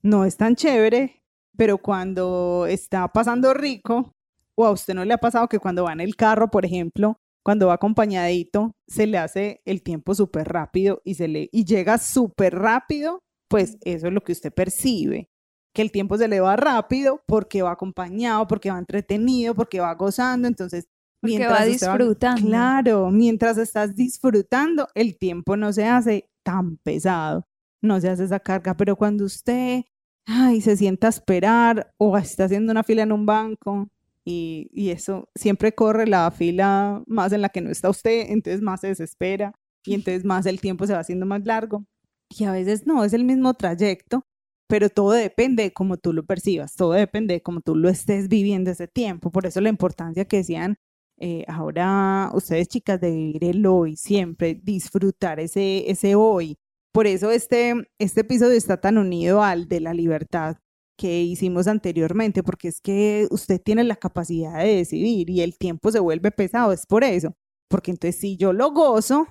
no 0.03 0.27
es 0.27 0.37
tan 0.37 0.55
chévere 0.55 1.19
pero 1.57 1.79
cuando 1.79 2.67
está 2.69 3.09
pasando 3.09 3.53
rico, 3.53 4.15
o 4.55 4.65
a 4.65 4.71
usted 4.71 4.95
no 4.95 5.05
le 5.05 5.13
ha 5.13 5.19
pasado 5.19 5.49
que 5.49 5.59
cuando 5.59 5.83
va 5.83 5.93
en 5.93 6.01
el 6.01 6.15
carro, 6.15 6.53
por 6.53 6.65
ejemplo, 6.65 7.19
cuando 7.45 7.69
va 7.69 7.75
acompañadito, 7.75 8.73
se 8.87 9.07
le 9.07 9.19
hace 9.19 9.63
el 9.65 9.83
tiempo 9.83 10.15
súper 10.15 10.49
rápido 10.49 11.01
y, 11.05 11.15
se 11.15 11.29
le, 11.29 11.49
y 11.53 11.65
llega 11.65 11.99
súper 11.99 12.55
rápido, 12.55 13.21
pues 13.49 13.79
eso 13.83 14.09
es 14.09 14.13
lo 14.13 14.21
que 14.21 14.33
usted 14.33 14.53
percibe, 14.53 15.31
que 15.75 15.83
el 15.83 15.91
tiempo 15.91 16.19
se 16.19 16.29
le 16.29 16.41
va 16.41 16.57
rápido 16.57 17.23
porque 17.27 17.63
va 17.63 17.73
acompañado, 17.73 18.47
porque 18.47 18.71
va 18.71 18.79
entretenido, 18.79 19.55
porque 19.55 19.81
va 19.81 19.95
gozando, 19.95 20.49
entonces... 20.49 20.89
Porque 21.21 21.37
mientras 21.37 21.61
va 21.61 21.65
disfrutando. 21.65 22.47
claro, 22.47 23.11
mientras 23.11 23.59
estás 23.59 23.97
disfrutando, 23.97 24.87
el 24.95 25.19
tiempo 25.19 25.57
no 25.57 25.73
se 25.73 25.85
hace 25.85 26.31
tan 26.45 26.77
pesado, 26.77 27.49
no 27.83 28.01
se 28.01 28.09
hace 28.09 28.25
esa 28.25 28.39
carga, 28.39 28.77
pero 28.77 28.95
cuando 28.95 29.25
usted 29.25 29.83
ay, 30.29 30.61
se 30.61 30.77
sienta 30.77 31.09
a 31.09 31.11
esperar 31.11 31.93
o 31.97 32.17
está 32.17 32.45
haciendo 32.45 32.71
una 32.71 32.85
fila 32.85 33.03
en 33.03 33.13
un 33.13 33.27
banco 33.27 33.89
y, 34.29 34.69
y, 34.73 34.91
eso 34.91 35.31
siempre 35.35 35.75
corre 35.75 36.07
la 36.07 36.31
fila 36.31 37.03
más 37.07 37.33
en 37.33 37.41
la 37.43 37.49
que 37.49 37.63
no 37.63 37.71
está 37.71 37.89
usted, 37.89 38.27
entonces 38.29 38.61
más 38.61 38.81
se 38.83 38.89
desespera 38.89 39.55
y 39.85 39.95
entonces 39.95 40.25
más 40.25 40.45
el 40.47 40.61
tiempo 40.61 40.87
se 40.87 40.93
va 40.93 41.01
haciendo 41.01 41.25
más 41.27 41.45
largo. 41.47 41.87
Y 42.29 42.45
a 42.45 42.53
veces 42.53 42.87
no, 42.87 43.05
es 43.05 43.15
el 43.15 43.25
mismo 43.25 43.55
trayecto, 43.55 44.27
pero 44.69 44.91
todo 44.91 45.13
depende 45.13 45.63
de 45.65 45.73
cómo 45.73 45.97
tú 45.97 46.13
lo 46.13 46.25
percibas, 46.27 46.75
todo 46.77 46.93
depende 46.93 47.35
de 47.35 47.43
cómo 47.43 47.63
tú 47.63 47.75
lo 47.75 47.89
estés 47.89 48.29
viviendo 48.29 48.71
ese 48.71 48.87
tiempo. 48.87 49.31
Por 49.31 49.47
eso 49.47 49.61
la 49.63 49.71
importancia 49.71 50.27
que 50.27 50.39
decían 50.39 50.77
eh, 51.21 51.45
ahora 51.49 52.31
ustedes 52.35 52.69
chicas 52.69 53.01
de 53.01 53.11
vivir 53.11 53.45
el 53.45 53.67
hoy, 53.67 53.97
siempre 53.97 54.61
disfrutar 54.63 55.41
ese, 55.41 55.91
ese 55.91 56.15
hoy, 56.15 56.59
por 56.93 57.07
eso 57.07 57.31
este, 57.31 57.75
este 57.99 58.21
episodio 58.21 58.57
está 58.57 58.79
tan 58.81 58.99
unido 58.99 59.43
al 59.43 59.69
de 59.69 59.81
la 59.81 59.95
libertad 59.95 60.59
que 60.99 61.23
hicimos 61.23 61.69
anteriormente, 61.69 62.43
porque 62.43 62.69
es 62.69 62.81
que 62.81 63.29
usted 63.31 63.63
tiene 63.63 63.85
la 63.85 63.97
capacidad 63.97 64.59
de 64.59 64.75
decidir 64.77 65.31
y 65.31 65.41
el 65.43 65.57
tiempo 65.57 65.93
se 65.93 66.01
vuelve 66.01 66.33
pesado, 66.33 66.73
es 66.73 66.87
por 66.87 67.05
eso, 67.05 67.35
porque 67.69 67.93
entonces 67.93 68.21
si 68.21 68.37
yo 68.37 68.53
lo 68.53 68.73
gozo, 68.73 69.27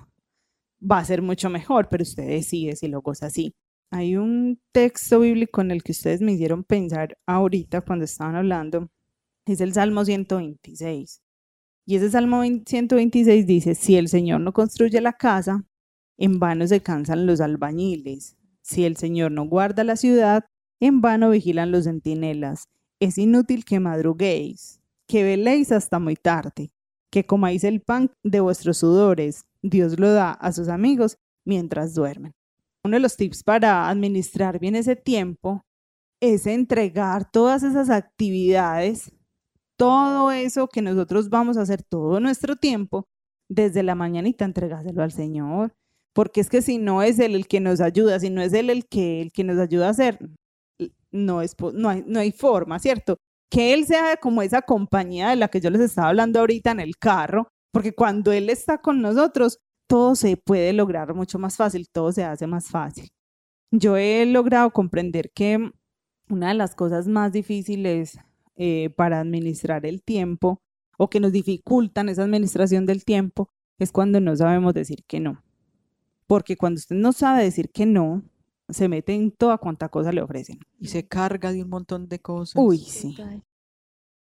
va 0.80 0.98
a 0.98 1.04
ser 1.04 1.20
mucho 1.22 1.50
mejor, 1.50 1.88
pero 1.90 2.02
usted 2.02 2.26
decide 2.26 2.74
si 2.74 2.88
lo 2.88 3.02
goza 3.02 3.26
así. 3.26 3.54
Hay 3.90 4.16
un 4.16 4.60
texto 4.72 5.20
bíblico 5.20 5.60
en 5.60 5.70
el 5.70 5.82
que 5.82 5.92
ustedes 5.92 6.22
me 6.22 6.32
hicieron 6.32 6.64
pensar 6.64 7.18
ahorita 7.26 7.82
cuando 7.82 8.06
estaban 8.06 8.34
hablando, 8.34 8.88
es 9.44 9.60
el 9.60 9.74
Salmo 9.74 10.04
126. 10.04 11.22
Y 11.86 11.96
ese 11.96 12.10
Salmo 12.10 12.42
126 12.42 13.46
dice, 13.46 13.74
si 13.74 13.96
el 13.96 14.08
Señor 14.08 14.40
no 14.40 14.52
construye 14.52 15.00
la 15.02 15.12
casa, 15.12 15.64
en 16.16 16.38
vano 16.38 16.66
se 16.66 16.80
cansan 16.80 17.26
los 17.26 17.40
albañiles. 17.40 18.36
Si 18.62 18.84
el 18.84 18.96
Señor 18.96 19.32
no 19.32 19.46
guarda 19.46 19.84
la 19.84 19.96
ciudad, 19.96 20.44
en 20.80 21.00
vano 21.00 21.30
vigilan 21.30 21.70
los 21.70 21.84
centinelas. 21.84 22.68
Es 23.00 23.18
inútil 23.18 23.64
que 23.64 23.80
madruguéis, 23.80 24.80
que 25.06 25.22
veléis 25.22 25.72
hasta 25.72 25.98
muy 25.98 26.16
tarde, 26.16 26.70
que 27.10 27.24
comáis 27.24 27.64
el 27.64 27.80
pan 27.80 28.10
de 28.22 28.40
vuestros 28.40 28.78
sudores. 28.78 29.44
Dios 29.62 29.98
lo 29.98 30.12
da 30.12 30.32
a 30.32 30.52
sus 30.52 30.68
amigos 30.68 31.18
mientras 31.44 31.94
duermen. 31.94 32.34
Uno 32.84 32.96
de 32.96 33.00
los 33.00 33.16
tips 33.16 33.42
para 33.42 33.88
administrar 33.88 34.58
bien 34.58 34.76
ese 34.76 34.96
tiempo 34.96 35.64
es 36.20 36.46
entregar 36.46 37.30
todas 37.30 37.62
esas 37.62 37.90
actividades 37.90 39.12
todo 39.78 40.32
eso 40.32 40.66
que 40.66 40.82
nosotros 40.82 41.30
vamos 41.30 41.56
a 41.56 41.62
hacer 41.62 41.82
todo 41.84 42.18
nuestro 42.20 42.56
tiempo, 42.56 43.06
desde 43.48 43.84
la 43.84 43.94
mañanita 43.94 44.44
entregárselo 44.44 45.02
al 45.02 45.12
Señor. 45.12 45.72
Porque 46.12 46.40
es 46.40 46.50
que 46.50 46.62
si 46.62 46.78
no 46.78 47.02
es 47.02 47.20
Él 47.20 47.36
el 47.36 47.46
que 47.46 47.60
nos 47.60 47.80
ayuda, 47.80 48.18
si 48.18 48.28
no 48.28 48.42
es 48.42 48.52
Él 48.52 48.70
el 48.70 48.86
que, 48.86 49.22
el 49.22 49.32
que 49.32 49.44
nos 49.44 49.58
ayuda 49.58 49.86
a 49.86 49.90
hacer, 49.90 50.18
no, 51.12 51.42
es, 51.42 51.56
no, 51.74 51.88
hay, 51.88 52.04
no 52.06 52.20
hay 52.20 52.32
forma, 52.32 52.78
¿cierto? 52.78 53.16
Que 53.50 53.74
Él 53.74 53.86
sea 53.86 54.16
como 54.16 54.42
esa 54.42 54.62
compañía 54.62 55.30
de 55.30 55.36
la 55.36 55.48
que 55.48 55.60
yo 55.60 55.70
les 55.70 55.80
estaba 55.80 56.08
hablando 56.08 56.40
ahorita 56.40 56.70
en 56.70 56.80
el 56.80 56.96
carro, 56.98 57.48
porque 57.72 57.94
cuando 57.94 58.32
Él 58.32 58.50
está 58.50 58.78
con 58.78 59.00
nosotros, 59.00 59.58
todo 59.88 60.14
se 60.14 60.36
puede 60.36 60.72
lograr 60.72 61.14
mucho 61.14 61.38
más 61.38 61.56
fácil, 61.56 61.88
todo 61.90 62.12
se 62.12 62.24
hace 62.24 62.46
más 62.46 62.68
fácil. 62.68 63.08
Yo 63.70 63.96
he 63.96 64.24
logrado 64.26 64.70
comprender 64.70 65.30
que 65.34 65.70
una 66.28 66.48
de 66.48 66.54
las 66.54 66.74
cosas 66.74 67.08
más 67.08 67.32
difíciles 67.32 68.18
eh, 68.56 68.90
para 68.96 69.20
administrar 69.20 69.86
el 69.86 70.02
tiempo 70.02 70.62
o 70.98 71.08
que 71.08 71.20
nos 71.20 71.32
dificultan 71.32 72.08
esa 72.08 72.24
administración 72.24 72.86
del 72.86 73.04
tiempo 73.04 73.50
es 73.78 73.92
cuando 73.92 74.20
no 74.20 74.36
sabemos 74.36 74.74
decir 74.74 75.04
que 75.06 75.20
no. 75.20 75.42
Porque 76.26 76.56
cuando 76.56 76.78
usted 76.78 76.96
no 76.96 77.12
sabe 77.12 77.44
decir 77.44 77.70
que 77.70 77.86
no, 77.86 78.22
se 78.68 78.88
mete 78.88 79.14
en 79.14 79.30
toda 79.30 79.58
cuanta 79.58 79.88
cosa 79.88 80.12
le 80.12 80.22
ofrecen. 80.22 80.58
Y 80.78 80.88
se 80.88 81.06
carga 81.06 81.52
de 81.52 81.62
un 81.62 81.70
montón 81.70 82.08
de 82.08 82.18
cosas. 82.18 82.54
Uy, 82.56 82.78
sí. 82.78 83.16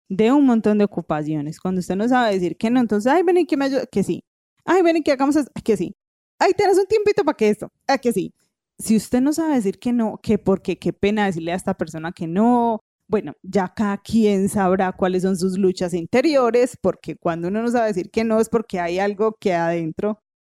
De 0.09 0.31
un 0.31 0.45
montón 0.45 0.77
de 0.77 0.85
ocupaciones. 0.85 1.59
Cuando 1.59 1.79
usted 1.79 1.95
no 1.95 2.07
sabe 2.07 2.33
decir 2.33 2.57
que 2.57 2.69
no, 2.69 2.79
entonces, 2.79 3.11
ay, 3.11 3.23
ven 3.23 3.37
y 3.37 3.45
que 3.45 3.57
me 3.57 3.65
ayude, 3.65 3.87
que 3.91 4.03
sí. 4.03 4.23
Ay, 4.63 4.81
ven 4.81 4.97
y 4.97 5.03
que 5.03 5.11
hagamos 5.11 5.35
esto, 5.35 5.51
que 5.63 5.75
sí. 5.75 5.95
Ay, 6.39 6.53
tienes 6.55 6.77
un 6.77 6.85
tiempito 6.85 7.23
para 7.23 7.35
que 7.35 7.49
esto, 7.49 7.71
ah, 7.87 7.97
que 7.97 8.13
sí. 8.13 8.33
Si 8.79 8.95
usted 8.95 9.21
no 9.21 9.33
sabe 9.33 9.55
decir 9.55 9.79
que 9.79 9.91
no, 9.91 10.19
que 10.21 10.37
porque 10.37 10.77
qué 10.77 10.93
pena 10.93 11.25
decirle 11.25 11.51
a 11.51 11.55
esta 11.55 11.73
persona 11.73 12.11
que 12.11 12.27
no, 12.27 12.81
bueno, 13.07 13.33
ya 13.41 13.73
cada 13.73 13.97
quien 13.97 14.49
sabrá 14.49 14.91
cuáles 14.91 15.23
son 15.23 15.35
sus 15.35 15.57
luchas 15.57 15.93
interiores, 15.93 16.77
porque 16.79 17.15
cuando 17.15 17.47
uno 17.47 17.63
no 17.63 17.71
sabe 17.71 17.87
decir 17.87 18.11
que 18.11 18.23
no 18.23 18.39
es 18.39 18.49
porque 18.49 18.79
hay 18.79 18.99
algo 18.99 19.35
que 19.39 19.53
adentro 19.53 20.19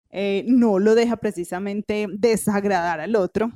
eh, 0.10 0.46
no 0.48 0.80
lo 0.80 0.96
deja 0.96 1.18
precisamente 1.18 2.08
desagradar 2.10 3.00
al 3.02 3.16
otro, 3.16 3.52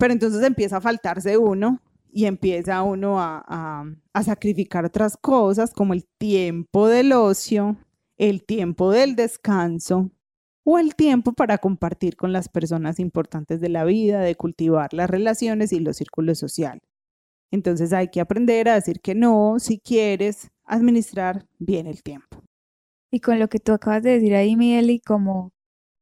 pero 0.00 0.14
entonces 0.14 0.42
empieza 0.42 0.78
a 0.78 0.80
faltarse 0.80 1.36
uno 1.36 1.82
y 2.10 2.24
empieza 2.24 2.82
uno 2.82 3.20
a, 3.20 3.84
a 4.12 4.22
sacrificar 4.22 4.86
otras 4.86 5.18
cosas 5.18 5.74
como 5.74 5.92
el 5.92 6.06
tiempo 6.18 6.88
del 6.88 7.12
ocio, 7.12 7.76
el 8.16 8.42
tiempo 8.42 8.90
del 8.90 9.14
descanso 9.14 10.10
o 10.64 10.78
el 10.78 10.94
tiempo 10.94 11.34
para 11.34 11.58
compartir 11.58 12.16
con 12.16 12.32
las 12.32 12.48
personas 12.48 12.98
importantes 12.98 13.60
de 13.60 13.68
la 13.68 13.84
vida, 13.84 14.20
de 14.20 14.34
cultivar 14.36 14.94
las 14.94 15.10
relaciones 15.10 15.70
y 15.72 15.80
los 15.80 15.98
círculos 15.98 16.38
sociales. 16.38 16.82
Entonces 17.50 17.92
hay 17.92 18.08
que 18.08 18.22
aprender 18.22 18.70
a 18.70 18.76
decir 18.76 19.00
que 19.00 19.14
no 19.14 19.58
si 19.58 19.78
quieres 19.78 20.50
administrar 20.64 21.46
bien 21.58 21.86
el 21.86 22.02
tiempo. 22.02 22.42
Y 23.10 23.20
con 23.20 23.38
lo 23.38 23.48
que 23.48 23.58
tú 23.58 23.72
acabas 23.72 24.02
de 24.02 24.12
decir 24.12 24.34
ahí, 24.34 24.56
Miguel, 24.56 24.88
y 24.88 25.00
como 25.00 25.52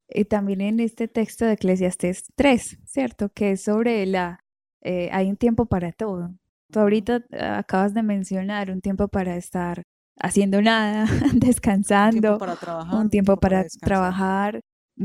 eh, 0.08 0.24
también 0.24 0.60
en 0.60 0.80
este 0.80 1.08
texto 1.08 1.44
de 1.44 1.52
Eclesiastes 1.52 2.24
3, 2.34 2.78
¿cierto? 2.84 3.30
Que 3.30 3.52
es 3.52 3.62
sobre 3.62 4.04
la, 4.06 4.40
eh, 4.82 5.10
hay 5.12 5.28
un 5.30 5.36
tiempo 5.36 5.66
para 5.66 5.92
todo. 5.92 6.34
Tú 6.70 6.80
ahorita 6.80 7.24
acabas 7.56 7.94
de 7.94 8.02
mencionar 8.02 8.70
un 8.70 8.80
tiempo 8.80 9.08
para 9.08 9.36
estar 9.36 9.82
haciendo 10.20 10.60
nada, 10.60 11.06
descansando, 11.34 12.32
un 12.32 12.38
tiempo 12.38 12.38
para 12.38 12.56
trabajar, 12.56 12.94
un 13.00 13.10
tiempo 13.10 13.36
para, 13.36 13.66
trabajar, 13.80 14.60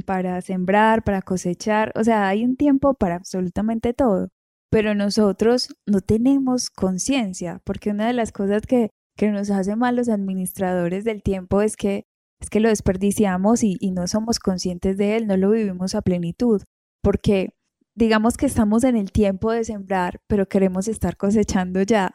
para 0.06 0.42
sembrar, 0.42 1.04
para 1.04 1.22
cosechar. 1.22 1.92
O 1.96 2.04
sea, 2.04 2.28
hay 2.28 2.44
un 2.44 2.58
tiempo 2.58 2.94
para 2.96 3.16
absolutamente 3.16 3.94
todo 3.94 4.30
pero 4.74 4.96
nosotros 4.96 5.76
no 5.86 6.02
tenemos 6.02 6.72
conciencia, 6.72 7.62
porque 7.64 7.92
una 7.92 8.08
de 8.08 8.14
las 8.14 8.32
cosas 8.32 8.64
que, 8.66 8.90
que 9.16 9.30
nos 9.30 9.52
hace 9.52 9.76
mal 9.76 9.96
los 9.96 10.10
administradores 10.10 11.04
del 11.04 11.22
tiempo 11.22 11.62
es 11.62 11.78
que, 11.78 12.06
es 12.44 12.50
que 12.50 12.60
lo 12.60 12.70
desperdiciamos 12.70 13.64
y, 13.64 13.78
y 13.80 13.92
no 13.92 14.06
somos 14.08 14.40
conscientes 14.40 14.98
de 14.98 15.16
él, 15.16 15.28
no 15.28 15.38
lo 15.38 15.52
vivimos 15.52 15.96
a 15.96 16.02
plenitud, 16.02 16.62
porque 17.02 17.54
digamos 17.96 18.36
que 18.36 18.46
estamos 18.46 18.84
en 18.84 18.98
el 18.98 19.12
tiempo 19.12 19.52
de 19.52 19.64
sembrar, 19.64 20.20
pero 20.28 20.48
queremos 20.48 20.88
estar 20.88 21.16
cosechando 21.16 21.82
ya. 21.84 22.14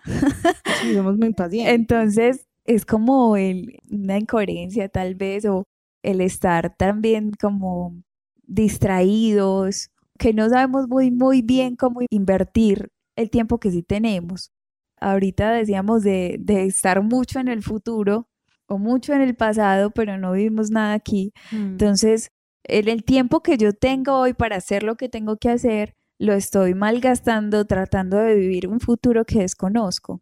Sí, 0.82 0.94
somos 0.94 1.16
muy 1.16 1.28
impacientes. 1.28 1.74
Entonces, 1.74 2.46
es 2.64 2.84
como 2.84 3.36
el, 3.36 3.78
una 3.90 4.18
incoherencia 4.18 4.88
tal 4.88 5.14
vez, 5.14 5.44
o 5.46 5.64
el 6.02 6.20
estar 6.20 6.76
también 6.76 7.32
como 7.40 8.02
distraídos 8.46 9.90
que 10.18 10.34
no 10.34 10.48
sabemos 10.48 10.88
muy, 10.88 11.10
muy 11.10 11.42
bien 11.42 11.74
cómo 11.74 12.00
invertir 12.10 12.90
el 13.16 13.30
tiempo 13.30 13.58
que 13.58 13.70
sí 13.70 13.82
tenemos. 13.82 14.52
Ahorita 15.00 15.52
decíamos 15.52 16.02
de, 16.02 16.36
de 16.38 16.64
estar 16.64 17.02
mucho 17.02 17.40
en 17.40 17.48
el 17.48 17.62
futuro 17.62 18.28
o 18.68 18.78
mucho 18.78 19.12
en 19.14 19.22
el 19.22 19.34
pasado, 19.34 19.90
pero 19.90 20.18
no 20.18 20.32
vivimos 20.32 20.70
nada 20.70 20.94
aquí. 20.94 21.32
Mm. 21.50 21.72
Entonces, 21.72 22.30
el, 22.64 22.88
el 22.88 23.04
tiempo 23.04 23.42
que 23.42 23.56
yo 23.56 23.72
tengo 23.72 24.18
hoy 24.18 24.34
para 24.34 24.56
hacer 24.56 24.82
lo 24.82 24.96
que 24.96 25.08
tengo 25.08 25.36
que 25.36 25.50
hacer, 25.50 25.94
lo 26.18 26.32
estoy 26.34 26.74
malgastando 26.74 27.64
tratando 27.64 28.18
de 28.18 28.34
vivir 28.34 28.68
un 28.68 28.80
futuro 28.80 29.24
que 29.24 29.40
desconozco 29.40 30.20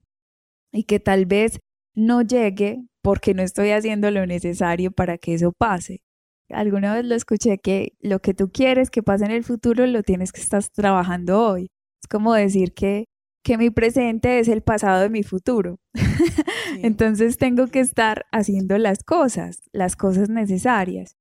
y 0.73 0.85
que 0.85 1.01
tal 1.01 1.27
vez 1.27 1.61
no 1.95 2.23
llegue 2.23 2.85
porque 3.03 3.35
no 3.35 3.43
estoy 3.43 3.71
haciendo 3.71 4.11
lo 4.11 4.27
necesario 4.27 4.91
para 4.91 5.17
que 5.19 5.35
eso 5.35 5.53
pase 5.53 6.03
alguna 6.51 6.95
vez 6.95 7.05
lo 7.05 7.15
escuché 7.15 7.59
que 7.59 7.95
lo 8.01 8.21
que 8.21 8.35
tú 8.35 8.51
quieres 8.51 8.91
que 8.91 9.03
pase 9.03 9.25
en 9.25 9.31
el 9.33 9.45
futuro 9.45 9.87
lo 9.87 10.03
tienes 10.03 10.33
que 10.33 10.41
estar 10.41 10.63
trabajando 10.65 11.43
hoy. 11.43 11.71
Es 12.03 12.09
como 12.09 12.35
decir 12.35 12.73
que, 12.75 13.07
que 13.47 13.57
mi 13.57 13.71
presente 13.71 14.41
es 14.41 14.49
el 14.49 14.61
pasado 14.61 15.03
de 15.03 15.09
mi 15.09 15.23
futuro. 15.23 15.79
Entonces 16.83 17.37
tengo 17.37 17.69
que 17.69 17.79
estar 17.79 18.27
haciendo 18.33 18.77
las 18.77 19.05
cosas, 19.05 19.63
las 19.71 19.95
cosas 19.95 20.29
necesarias. 20.29 21.17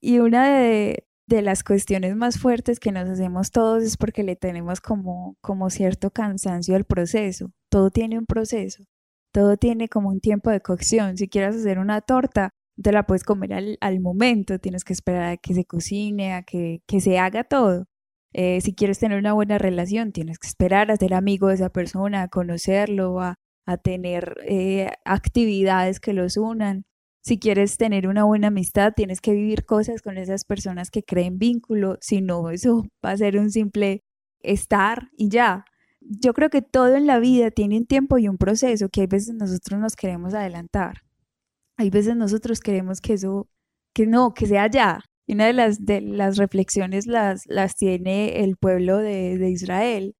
Y 0.00 0.20
una 0.20 0.48
de, 0.48 1.06
de, 1.28 1.42
las 1.42 1.62
cuestiones 1.62 2.16
más 2.16 2.38
fuertes 2.38 2.80
que 2.80 2.92
nos 2.92 3.10
hacemos 3.10 3.50
todos 3.50 3.82
es 3.82 3.98
porque 3.98 4.22
le 4.22 4.36
tenemos 4.36 4.80
como, 4.80 5.36
como 5.42 5.68
cierto 5.68 6.10
cansancio 6.10 6.76
al 6.76 6.86
proceso. 6.86 7.52
Todo 7.70 7.90
tiene 7.90 8.18
un 8.18 8.24
proceso, 8.24 8.84
todo 9.30 9.58
tiene 9.58 9.90
como 9.90 10.08
un 10.08 10.20
tiempo 10.20 10.48
de 10.48 10.62
cocción. 10.62 11.18
Si 11.18 11.28
quieres 11.28 11.56
hacer 11.56 11.78
una 11.78 12.00
torta, 12.00 12.54
te 12.82 12.90
la 12.90 13.02
puedes 13.02 13.22
comer 13.22 13.76
al, 13.80 14.00
momento, 14.00 14.58
tienes 14.58 14.82
que 14.82 14.94
esperar 14.94 15.32
a 15.32 15.36
que 15.36 15.52
se 15.52 15.66
cocine, 15.66 16.32
a 16.32 16.42
que, 16.42 16.80
se 17.00 17.18
haga 17.18 17.44
todo. 17.44 17.84
Eh, 18.38 18.60
si 18.60 18.74
quieres 18.74 18.98
tener 18.98 19.18
una 19.18 19.32
buena 19.32 19.58
relación, 19.58 20.12
tienes 20.12 20.38
que 20.38 20.48
esperar 20.48 20.90
a 20.90 20.96
ser 20.96 21.14
amigo 21.14 21.48
de 21.48 21.54
esa 21.54 21.70
persona, 21.70 22.22
a 22.22 22.28
conocerlo, 22.28 23.20
a, 23.20 23.36
tener 23.82 24.36
eh, 24.46 24.90
actividades 25.04 25.98
que 26.00 26.12
los 26.12 26.36
unan. 26.36 26.84
Si 27.22 27.38
quieres 27.38 27.78
tener 27.78 28.06
una 28.08 28.24
buena 28.24 28.48
amistad, 28.48 28.92
tienes 28.94 29.20
que 29.20 29.32
vivir 29.32 29.64
cosas 29.64 30.02
con 30.02 30.18
esas 30.18 30.44
personas 30.44 30.90
que 30.90 31.02
creen 31.02 31.38
vínculo, 31.38 31.96
si 32.00 32.20
no, 32.20 32.50
eso 32.50 32.84
va 33.04 33.12
a 33.12 33.16
ser 33.16 33.38
un 33.38 33.50
simple 33.50 34.02
estar 34.40 35.08
y 35.16 35.28
ya. 35.30 35.64
Yo 36.00 36.34
creo 36.34 36.50
que 36.50 36.62
todo 36.62 36.94
en 36.96 37.06
la 37.06 37.18
vida 37.18 37.50
tiene 37.50 37.78
un 37.78 37.86
tiempo 37.86 38.18
y 38.18 38.28
un 38.28 38.38
proceso 38.38 38.88
que 38.90 39.02
a 39.02 39.06
veces 39.08 39.34
nosotros 39.34 39.80
nos 39.80 39.96
queremos 39.96 40.34
adelantar 40.34 41.06
hay 41.76 41.90
veces 41.90 42.16
nosotros 42.16 42.60
queremos 42.60 43.00
que 43.00 43.14
eso, 43.14 43.48
que 43.94 44.06
no, 44.06 44.34
que 44.34 44.46
sea 44.46 44.68
ya. 44.68 45.00
Una 45.28 45.46
de 45.46 45.52
las, 45.52 45.84
de 45.84 46.00
las 46.00 46.36
reflexiones 46.36 47.06
las, 47.06 47.46
las 47.46 47.76
tiene 47.76 48.44
el 48.44 48.56
pueblo 48.56 48.98
de, 48.98 49.38
de 49.38 49.50
Israel, 49.50 50.14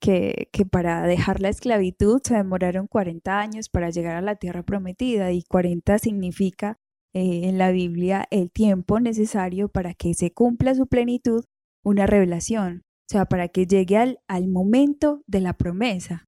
que, 0.00 0.48
que, 0.52 0.66
para 0.66 1.06
dejar 1.06 1.40
la 1.40 1.48
esclavitud 1.48 2.20
se 2.22 2.34
demoraron 2.34 2.86
40 2.86 3.38
años 3.38 3.68
para 3.68 3.90
llegar 3.90 4.16
a 4.16 4.22
la 4.22 4.36
tierra 4.36 4.62
prometida 4.62 5.32
y 5.32 5.42
40 5.42 5.98
significa 5.98 6.78
eh, 7.14 7.48
en 7.48 7.58
la 7.58 7.70
Biblia 7.70 8.26
el 8.30 8.50
tiempo 8.50 9.00
necesario 9.00 9.68
para 9.68 9.94
que 9.94 10.14
se 10.14 10.32
cumpla 10.32 10.74
su 10.74 10.86
plenitud 10.86 11.44
una 11.82 12.06
revelación, 12.06 12.82
o 12.84 13.12
sea, 13.12 13.26
para 13.26 13.48
que 13.48 13.66
llegue 13.66 13.96
al, 13.96 14.18
al 14.26 14.48
momento 14.48 15.22
de 15.26 15.40
la 15.40 15.54
promesa, 15.54 16.26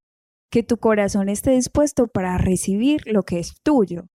que 0.51 0.63
tu 0.63 0.79
corazón 0.79 1.29
esté 1.29 1.51
dispuesto 1.51 2.07
para 2.07 2.39
recibir 2.39 3.03
lo 3.07 3.25
que 3.25 3.39
es 3.39 3.61
tuyo, 3.63 4.07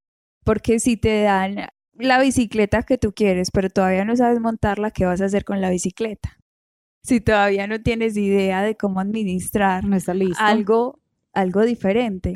porque 0.44 0.80
si 0.80 0.98
te 0.98 1.22
dan 1.22 1.68
la 2.04 2.20
bicicleta 2.20 2.84
que 2.84 2.98
tú 2.98 3.14
quieres, 3.14 3.52
pero 3.52 3.70
todavía 3.70 4.06
no 4.06 4.16
sabes 4.16 4.40
montarla, 4.40 4.92
¿qué 4.92 5.06
vas 5.06 5.22
a 5.22 5.26
hacer 5.26 5.44
con 5.44 5.62
la 5.62 5.70
bicicleta? 5.70 6.38
Si 7.04 7.20
todavía 7.20 7.68
no 7.68 7.82
tienes 7.82 8.16
idea 8.16 8.62
de 8.62 8.76
cómo 8.76 9.00
administrar 9.00 9.84
no 9.86 9.96
está 9.96 10.14
algo, 10.38 11.00
algo 11.34 11.62
diferente. 11.64 12.34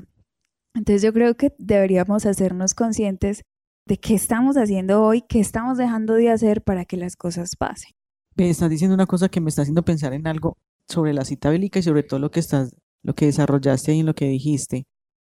Entonces 0.74 1.02
yo 1.02 1.14
creo 1.14 1.36
que 1.36 1.54
deberíamos 1.58 2.26
hacernos 2.26 2.74
conscientes 2.74 3.44
de 3.88 3.98
qué 3.98 4.14
estamos 4.14 4.58
haciendo 4.58 5.04
hoy, 5.04 5.22
qué 5.22 5.40
estamos 5.40 5.78
dejando 5.78 6.14
de 6.16 6.30
hacer 6.30 6.62
para 6.62 6.86
que 6.86 6.98
las 6.98 7.16
cosas 7.16 7.56
pasen. 7.56 7.92
Me 8.36 8.50
estás 8.50 8.70
diciendo 8.70 8.94
una 8.94 9.06
cosa 9.06 9.30
que 9.30 9.42
me 9.42 9.50
está 9.50 9.62
haciendo 9.62 9.84
pensar 9.84 10.14
en 10.14 10.28
algo 10.28 10.58
sobre 10.88 11.14
la 11.14 11.26
cita 11.26 11.50
bíblica 11.50 11.80
y 11.80 11.84
sobre 11.84 12.04
todo 12.04 12.20
lo 12.20 12.30
que 12.30 12.40
estás, 12.40 12.76
lo 13.04 13.16
que 13.16 13.26
desarrollaste 13.26 13.92
ahí 13.92 14.02
en 14.02 14.06
lo 14.06 14.14
que 14.14 14.26
dijiste. 14.26 14.86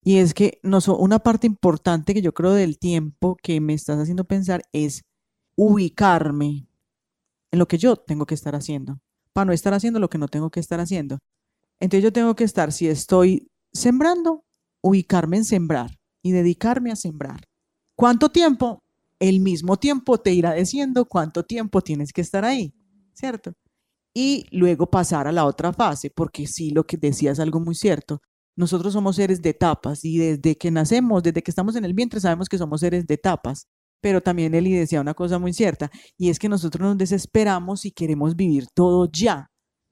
Y 0.04 0.18
es 0.18 0.34
que 0.34 0.58
no, 0.62 0.78
una 0.98 1.20
parte 1.20 1.46
importante 1.46 2.12
que 2.12 2.22
yo 2.22 2.34
creo 2.34 2.52
del 2.52 2.78
tiempo 2.78 3.36
que 3.40 3.60
me 3.60 3.74
estás 3.74 3.98
haciendo 4.00 4.24
pensar 4.24 4.62
es 4.72 5.02
ubicarme 5.56 6.66
en 7.52 7.58
lo 7.58 7.68
que 7.68 7.78
yo 7.78 7.96
tengo 7.96 8.26
que 8.26 8.34
estar 8.34 8.54
haciendo, 8.54 8.98
para 9.32 9.44
no 9.44 9.52
estar 9.52 9.74
haciendo 9.74 10.00
lo 10.00 10.10
que 10.10 10.18
no 10.18 10.26
tengo 10.26 10.50
que 10.50 10.60
estar 10.60 10.80
haciendo. 10.80 11.18
Entonces 11.78 12.02
yo 12.02 12.12
tengo 12.12 12.34
que 12.34 12.44
estar, 12.44 12.72
si 12.72 12.88
estoy 12.88 13.48
sembrando, 13.72 14.44
ubicarme 14.82 15.36
en 15.36 15.44
sembrar 15.44 15.90
y 16.22 16.32
dedicarme 16.32 16.90
a 16.90 16.96
sembrar. 16.96 17.44
¿Cuánto 17.94 18.30
tiempo? 18.30 18.80
El 19.20 19.40
mismo 19.40 19.76
tiempo 19.76 20.18
te 20.18 20.32
irá 20.32 20.54
diciendo 20.54 21.04
cuánto 21.04 21.44
tiempo 21.44 21.80
tienes 21.80 22.12
que 22.12 22.22
estar 22.22 22.44
ahí, 22.44 22.74
¿cierto? 23.14 23.52
Y 24.14 24.46
luego 24.50 24.90
pasar 24.90 25.28
a 25.28 25.32
la 25.32 25.44
otra 25.44 25.72
fase, 25.72 26.10
porque 26.10 26.46
sí, 26.46 26.70
lo 26.70 26.84
que 26.84 26.96
decías 26.96 27.38
algo 27.38 27.60
muy 27.60 27.74
cierto. 27.74 28.20
Nosotros 28.56 28.92
somos 28.92 29.16
seres 29.16 29.40
de 29.40 29.50
etapas 29.50 30.04
y 30.04 30.18
desde 30.18 30.56
que 30.56 30.70
nacemos, 30.70 31.22
desde 31.22 31.42
que 31.42 31.50
estamos 31.50 31.76
en 31.76 31.84
el 31.84 31.94
vientre, 31.94 32.20
sabemos 32.20 32.48
que 32.48 32.58
somos 32.58 32.80
seres 32.80 33.06
de 33.06 33.14
etapas. 33.14 33.66
Pero 34.00 34.20
también 34.20 34.54
Eli 34.54 34.72
decía 34.72 35.00
una 35.00 35.14
cosa 35.14 35.38
muy 35.38 35.52
cierta, 35.52 35.90
y 36.18 36.28
es 36.30 36.38
que 36.38 36.48
nosotros 36.48 36.82
nos 36.82 36.98
desesperamos 36.98 37.84
y 37.84 37.92
queremos 37.92 38.34
vivir 38.34 38.66
todo 38.74 39.08
ya. 39.10 39.48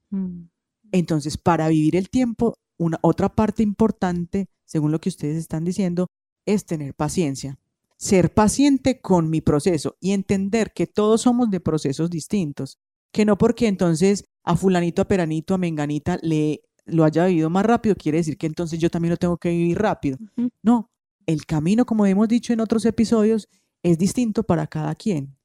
Mm. 0.09 0.49
Entonces, 0.91 1.37
para 1.37 1.69
vivir 1.69 1.95
el 1.95 2.09
tiempo, 2.09 2.57
una 2.77 2.99
otra 3.01 3.29
parte 3.29 3.63
importante, 3.63 4.47
según 4.65 4.91
lo 4.91 4.99
que 4.99 5.09
ustedes 5.09 5.37
están 5.37 5.63
diciendo, 5.63 6.07
es 6.45 6.65
tener 6.65 6.93
paciencia. 6.93 7.57
Ser 7.97 8.33
paciente 8.33 8.99
con 8.99 9.29
mi 9.29 9.41
proceso 9.41 9.95
y 10.01 10.11
entender 10.11 10.73
que 10.73 10.87
todos 10.87 11.21
somos 11.21 11.49
de 11.49 11.59
procesos 11.59 12.09
distintos, 12.09 12.79
que 13.13 13.25
no 13.25 13.37
porque 13.37 13.67
entonces 13.67 14.25
a 14.43 14.55
fulanito, 14.55 15.01
a 15.01 15.07
peranito, 15.07 15.53
a 15.53 15.57
menganita 15.57 16.17
le 16.21 16.61
lo 16.85 17.03
haya 17.03 17.25
vivido 17.25 17.49
más 17.49 17.65
rápido, 17.65 17.95
quiere 17.95 18.19
decir 18.19 18.37
que 18.37 18.47
entonces 18.47 18.79
yo 18.79 18.89
también 18.89 19.11
lo 19.11 19.17
tengo 19.17 19.37
que 19.37 19.49
vivir 19.49 19.79
rápido. 19.79 20.17
No, 20.63 20.89
el 21.25 21.45
camino, 21.45 21.85
como 21.85 22.05
hemos 22.05 22.27
dicho 22.27 22.53
en 22.53 22.59
otros 22.59 22.85
episodios, 22.85 23.47
es 23.83 23.97
distinto 23.97 24.43
para 24.43 24.67
cada 24.67 24.95
quien. 24.95 25.37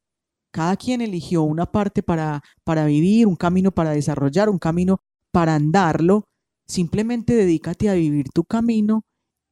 Cada 0.52 0.76
quien 0.76 1.00
eligió 1.00 1.42
una 1.42 1.66
parte 1.66 2.02
para, 2.02 2.42
para 2.64 2.86
vivir, 2.86 3.26
un 3.26 3.36
camino 3.36 3.72
para 3.72 3.90
desarrollar, 3.90 4.48
un 4.48 4.58
camino 4.58 5.00
para 5.32 5.54
andarlo. 5.54 6.24
Simplemente 6.66 7.34
dedícate 7.34 7.90
a 7.90 7.94
vivir 7.94 8.30
tu 8.32 8.44
camino 8.44 9.04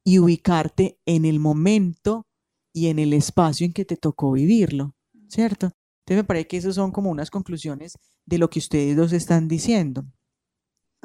y 0.03 0.19
ubicarte 0.19 0.99
en 1.05 1.25
el 1.25 1.39
momento 1.39 2.25
y 2.73 2.87
en 2.87 2.99
el 2.99 3.13
espacio 3.13 3.65
en 3.65 3.73
que 3.73 3.85
te 3.85 3.97
tocó 3.97 4.33
vivirlo, 4.33 4.95
¿cierto? 5.29 5.71
Entonces 6.05 6.23
me 6.23 6.23
parece 6.23 6.47
que 6.47 6.57
esas 6.57 6.75
son 6.75 6.91
como 6.91 7.09
unas 7.09 7.31
conclusiones 7.31 7.97
de 8.25 8.37
lo 8.37 8.49
que 8.49 8.59
ustedes 8.59 8.95
dos 8.97 9.13
están 9.13 9.47
diciendo. 9.47 10.05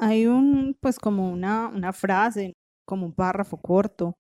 Hay 0.03 0.25
un, 0.25 0.75
pues 0.81 0.97
como 0.97 1.31
una, 1.31 1.67
una 1.67 1.93
frase, 1.93 2.55
como 2.85 3.05
un 3.05 3.13
párrafo 3.13 3.57
corto 3.57 4.15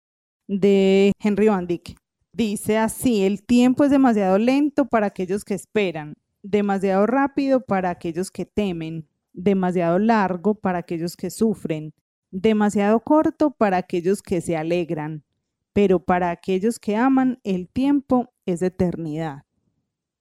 de 0.48 1.12
Henry 1.20 1.48
Van 1.48 1.66
Dyck. 1.66 1.98
Dice 2.32 2.78
así, 2.78 3.24
el 3.24 3.44
tiempo 3.44 3.84
es 3.84 3.90
demasiado 3.90 4.38
lento 4.38 4.86
para 4.86 5.08
aquellos 5.08 5.44
que 5.44 5.52
esperan, 5.52 6.14
demasiado 6.42 7.06
rápido 7.06 7.60
para 7.60 7.90
aquellos 7.90 8.30
que 8.30 8.46
temen, 8.46 9.06
demasiado 9.34 9.98
largo 9.98 10.54
para 10.54 10.78
aquellos 10.78 11.14
que 11.14 11.28
sufren, 11.28 11.92
demasiado 12.30 13.00
corto 13.00 13.50
para 13.50 13.76
aquellos 13.76 14.22
que 14.22 14.40
se 14.40 14.56
alegran, 14.56 15.24
pero 15.74 16.02
para 16.02 16.30
aquellos 16.30 16.78
que 16.78 16.96
aman 16.96 17.38
el 17.44 17.68
tiempo 17.68 18.32
es 18.46 18.62
eternidad. 18.62 19.42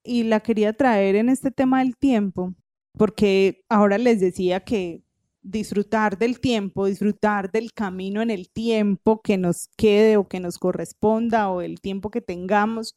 Y 0.04 0.24
la 0.24 0.42
quería 0.42 0.74
traer 0.74 1.16
en 1.16 1.30
este 1.30 1.50
tema 1.50 1.80
del 1.80 1.96
tiempo, 1.96 2.54
porque 2.98 3.64
ahora 3.70 3.98
les 3.98 4.20
decía 4.20 4.60
que 4.60 5.05
disfrutar 5.46 6.18
del 6.18 6.40
tiempo, 6.40 6.88
disfrutar 6.88 7.52
del 7.52 7.72
camino 7.72 8.22
en 8.22 8.32
el 8.32 8.50
tiempo 8.50 9.22
que 9.22 9.38
nos 9.38 9.70
quede 9.78 10.18
o 10.18 10.28
que 10.28 10.40
nos 10.40 10.58
corresponda 10.58 11.50
o 11.50 11.62
el 11.62 11.80
tiempo 11.80 12.10
que 12.10 12.22
tengamos, 12.22 12.96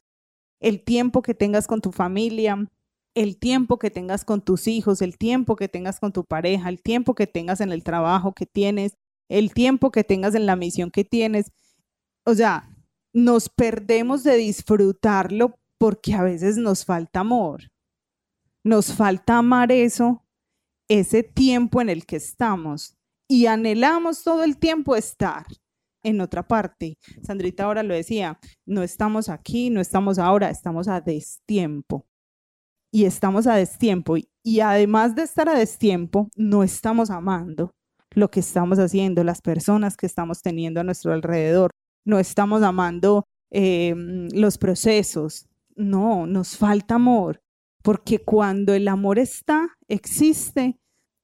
el 0.59 0.83
tiempo 0.83 1.21
que 1.21 1.35
tengas 1.35 1.67
con 1.67 1.83
tu 1.83 1.93
familia, 1.93 2.67
el 3.15 3.39
tiempo 3.39 3.79
que 3.79 3.91
tengas 3.91 4.25
con 4.25 4.41
tus 4.41 4.67
hijos, 4.67 5.03
el 5.03 5.19
tiempo 5.19 5.57
que 5.57 5.69
tengas 5.69 6.01
con 6.01 6.13
tu 6.13 6.25
pareja, 6.25 6.71
el 6.71 6.81
tiempo 6.81 7.15
que 7.15 7.27
tengas 7.27 7.61
en 7.61 7.71
el 7.71 7.85
trabajo 7.85 8.33
que 8.33 8.47
tienes, 8.47 8.97
el 9.29 9.53
tiempo 9.53 9.91
que 9.91 10.03
tengas 10.03 10.35
en 10.35 10.47
la 10.47 10.57
misión 10.57 10.91
que 10.91 11.05
tienes. 11.05 11.53
O 12.25 12.35
sea, 12.35 12.71
nos 13.13 13.51
perdemos 13.51 14.25
de 14.25 14.37
disfrutarlo 14.37 15.59
porque 15.77 16.15
a 16.15 16.23
veces 16.23 16.57
nos 16.57 16.87
falta 16.87 17.21
amor. 17.21 17.71
Nos 18.65 18.93
falta 18.95 19.39
amar 19.39 19.71
eso 19.71 20.25
ese 20.89 21.23
tiempo 21.23 21.81
en 21.81 21.91
el 21.91 22.07
que 22.07 22.17
estamos 22.17 22.97
y 23.29 23.47
anhelamos 23.47 24.25
todo 24.25 24.43
el 24.43 24.57
tiempo 24.57 24.97
estar 24.97 25.47
en 26.03 26.21
otra 26.21 26.47
parte. 26.47 26.99
Sandrita 27.23 27.65
ahora 27.65 27.83
lo 27.83 27.95
decía, 27.95 28.39
no 28.67 28.83
estamos 28.83 29.29
aquí, 29.29 29.71
no 29.71 29.81
estamos 29.81 30.19
ahora, 30.19 30.51
estamos 30.51 30.89
a 30.89 31.01
destiempo. 31.01 32.07
Y 32.91 33.05
estamos 33.05 33.47
a 33.47 33.55
destiempo. 33.55 34.17
Y 34.43 34.61
además 34.61 35.15
de 35.15 35.23
estar 35.23 35.49
a 35.49 35.59
destiempo, 35.59 36.31
no 36.35 36.63
estamos 36.63 37.11
amando 37.11 37.73
lo 38.13 38.31
que 38.31 38.41
estamos 38.41 38.79
haciendo, 38.79 39.23
las 39.23 39.43
personas 39.43 39.97
que 39.97 40.07
estamos 40.07 40.41
teniendo 40.41 40.81
a 40.81 40.85
nuestro 40.85 41.13
alrededor. 41.13 41.71
No 42.07 42.19
estamos 42.19 42.63
amando 42.63 43.25
em, 43.51 44.29
los 44.33 44.57
procesos. 44.57 45.47
No, 45.77 46.27
nos 46.27 46.57
falta 46.57 46.95
amor 46.95 47.43
porque 47.83 48.19
cuando 48.19 48.75
el 48.75 48.89
amor 48.89 49.19
está, 49.19 49.77
existe, 49.89 50.79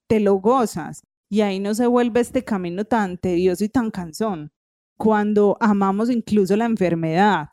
te 0.06 0.20
lo 0.20 0.34
gozas 0.34 1.02
y 1.28 1.40
ahí 1.40 1.58
no 1.58 1.74
se 1.74 1.86
vuelve 1.86 2.20
este 2.20 2.44
camino 2.44 2.84
tan 2.84 3.18
tedioso 3.18 3.64
y 3.64 3.68
tan 3.68 3.90
cansón. 3.90 4.52
Cuando 4.96 5.56
amamos 5.60 6.10
incluso 6.10 6.56
la 6.56 6.66
enfermedad, 6.66 7.48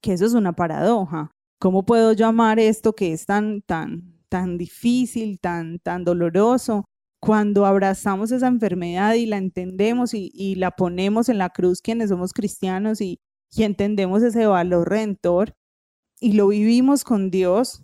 que 0.00 0.12
eso 0.12 0.26
es 0.26 0.34
una 0.34 0.52
paradoja. 0.52 1.30
¿Cómo 1.58 1.84
puedo 1.84 2.12
yo 2.12 2.26
amar 2.26 2.58
esto 2.58 2.94
que 2.94 3.12
es 3.12 3.26
tan, 3.26 3.62
tan, 3.62 4.18
tan 4.28 4.58
difícil, 4.58 5.38
tan, 5.38 5.78
tan 5.78 6.04
doloroso? 6.04 6.86
Cuando 7.20 7.66
abrazamos 7.66 8.32
esa 8.32 8.48
enfermedad 8.48 9.14
y 9.14 9.26
la 9.26 9.36
entendemos 9.36 10.14
y, 10.14 10.54
la 10.54 10.70
ponemos 10.70 11.28
en 11.28 11.38
la 11.38 11.50
cruz 11.50 11.82
quienes 11.82 12.08
somos 12.08 12.32
cristianos 12.32 13.00
y, 13.02 13.20
y 13.52 13.64
entendemos 13.64 14.22
ese 14.22 14.46
valor 14.46 14.88
redentor 14.88 15.54
y 16.18 16.32
lo 16.32 16.48
vivimos 16.48 17.04
con 17.04 17.30
Dios, 17.30 17.82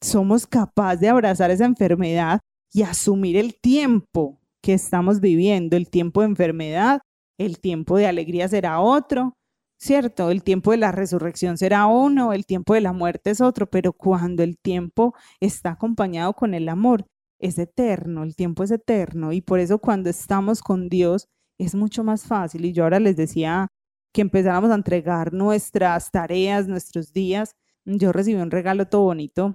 somos 0.00 0.46
capaces 0.46 1.00
de 1.00 1.08
abrazar 1.08 1.50
esa 1.50 1.64
enfermedad 1.64 2.40
y 2.72 2.82
asumir 2.82 3.36
el 3.36 3.54
tiempo 3.58 4.38
que 4.62 4.74
estamos 4.74 5.20
viviendo, 5.20 5.76
el 5.76 5.88
tiempo 5.88 6.20
de 6.20 6.28
enfermedad, 6.28 7.00
el 7.38 7.60
tiempo 7.60 7.96
de 7.96 8.06
alegría 8.06 8.48
será 8.48 8.80
otro, 8.80 9.34
¿cierto? 9.78 10.30
El 10.30 10.42
tiempo 10.42 10.72
de 10.72 10.78
la 10.78 10.92
resurrección 10.92 11.56
será 11.56 11.86
uno, 11.86 12.32
el 12.32 12.44
tiempo 12.44 12.74
de 12.74 12.80
la 12.80 12.92
muerte 12.92 13.30
es 13.30 13.40
otro, 13.40 13.68
pero 13.68 13.92
cuando 13.92 14.42
el 14.42 14.58
tiempo 14.58 15.14
está 15.40 15.70
acompañado 15.70 16.32
con 16.34 16.54
el 16.54 16.68
amor, 16.68 17.06
es 17.40 17.58
eterno, 17.58 18.24
el 18.24 18.34
tiempo 18.34 18.64
es 18.64 18.72
eterno 18.72 19.32
y 19.32 19.40
por 19.40 19.60
eso 19.60 19.78
cuando 19.78 20.10
estamos 20.10 20.60
con 20.60 20.88
Dios 20.88 21.28
es 21.58 21.74
mucho 21.74 22.02
más 22.02 22.26
fácil. 22.26 22.64
Y 22.64 22.72
yo 22.72 22.82
ahora 22.84 22.98
les 22.98 23.16
decía 23.16 23.68
que 24.12 24.22
empezáramos 24.22 24.70
a 24.70 24.74
entregar 24.74 25.32
nuestras 25.32 26.10
tareas, 26.10 26.66
nuestros 26.66 27.12
días. 27.12 27.52
Yo 27.84 28.12
recibí 28.12 28.40
un 28.40 28.50
regalo 28.50 28.86
todo 28.86 29.02
bonito 29.02 29.54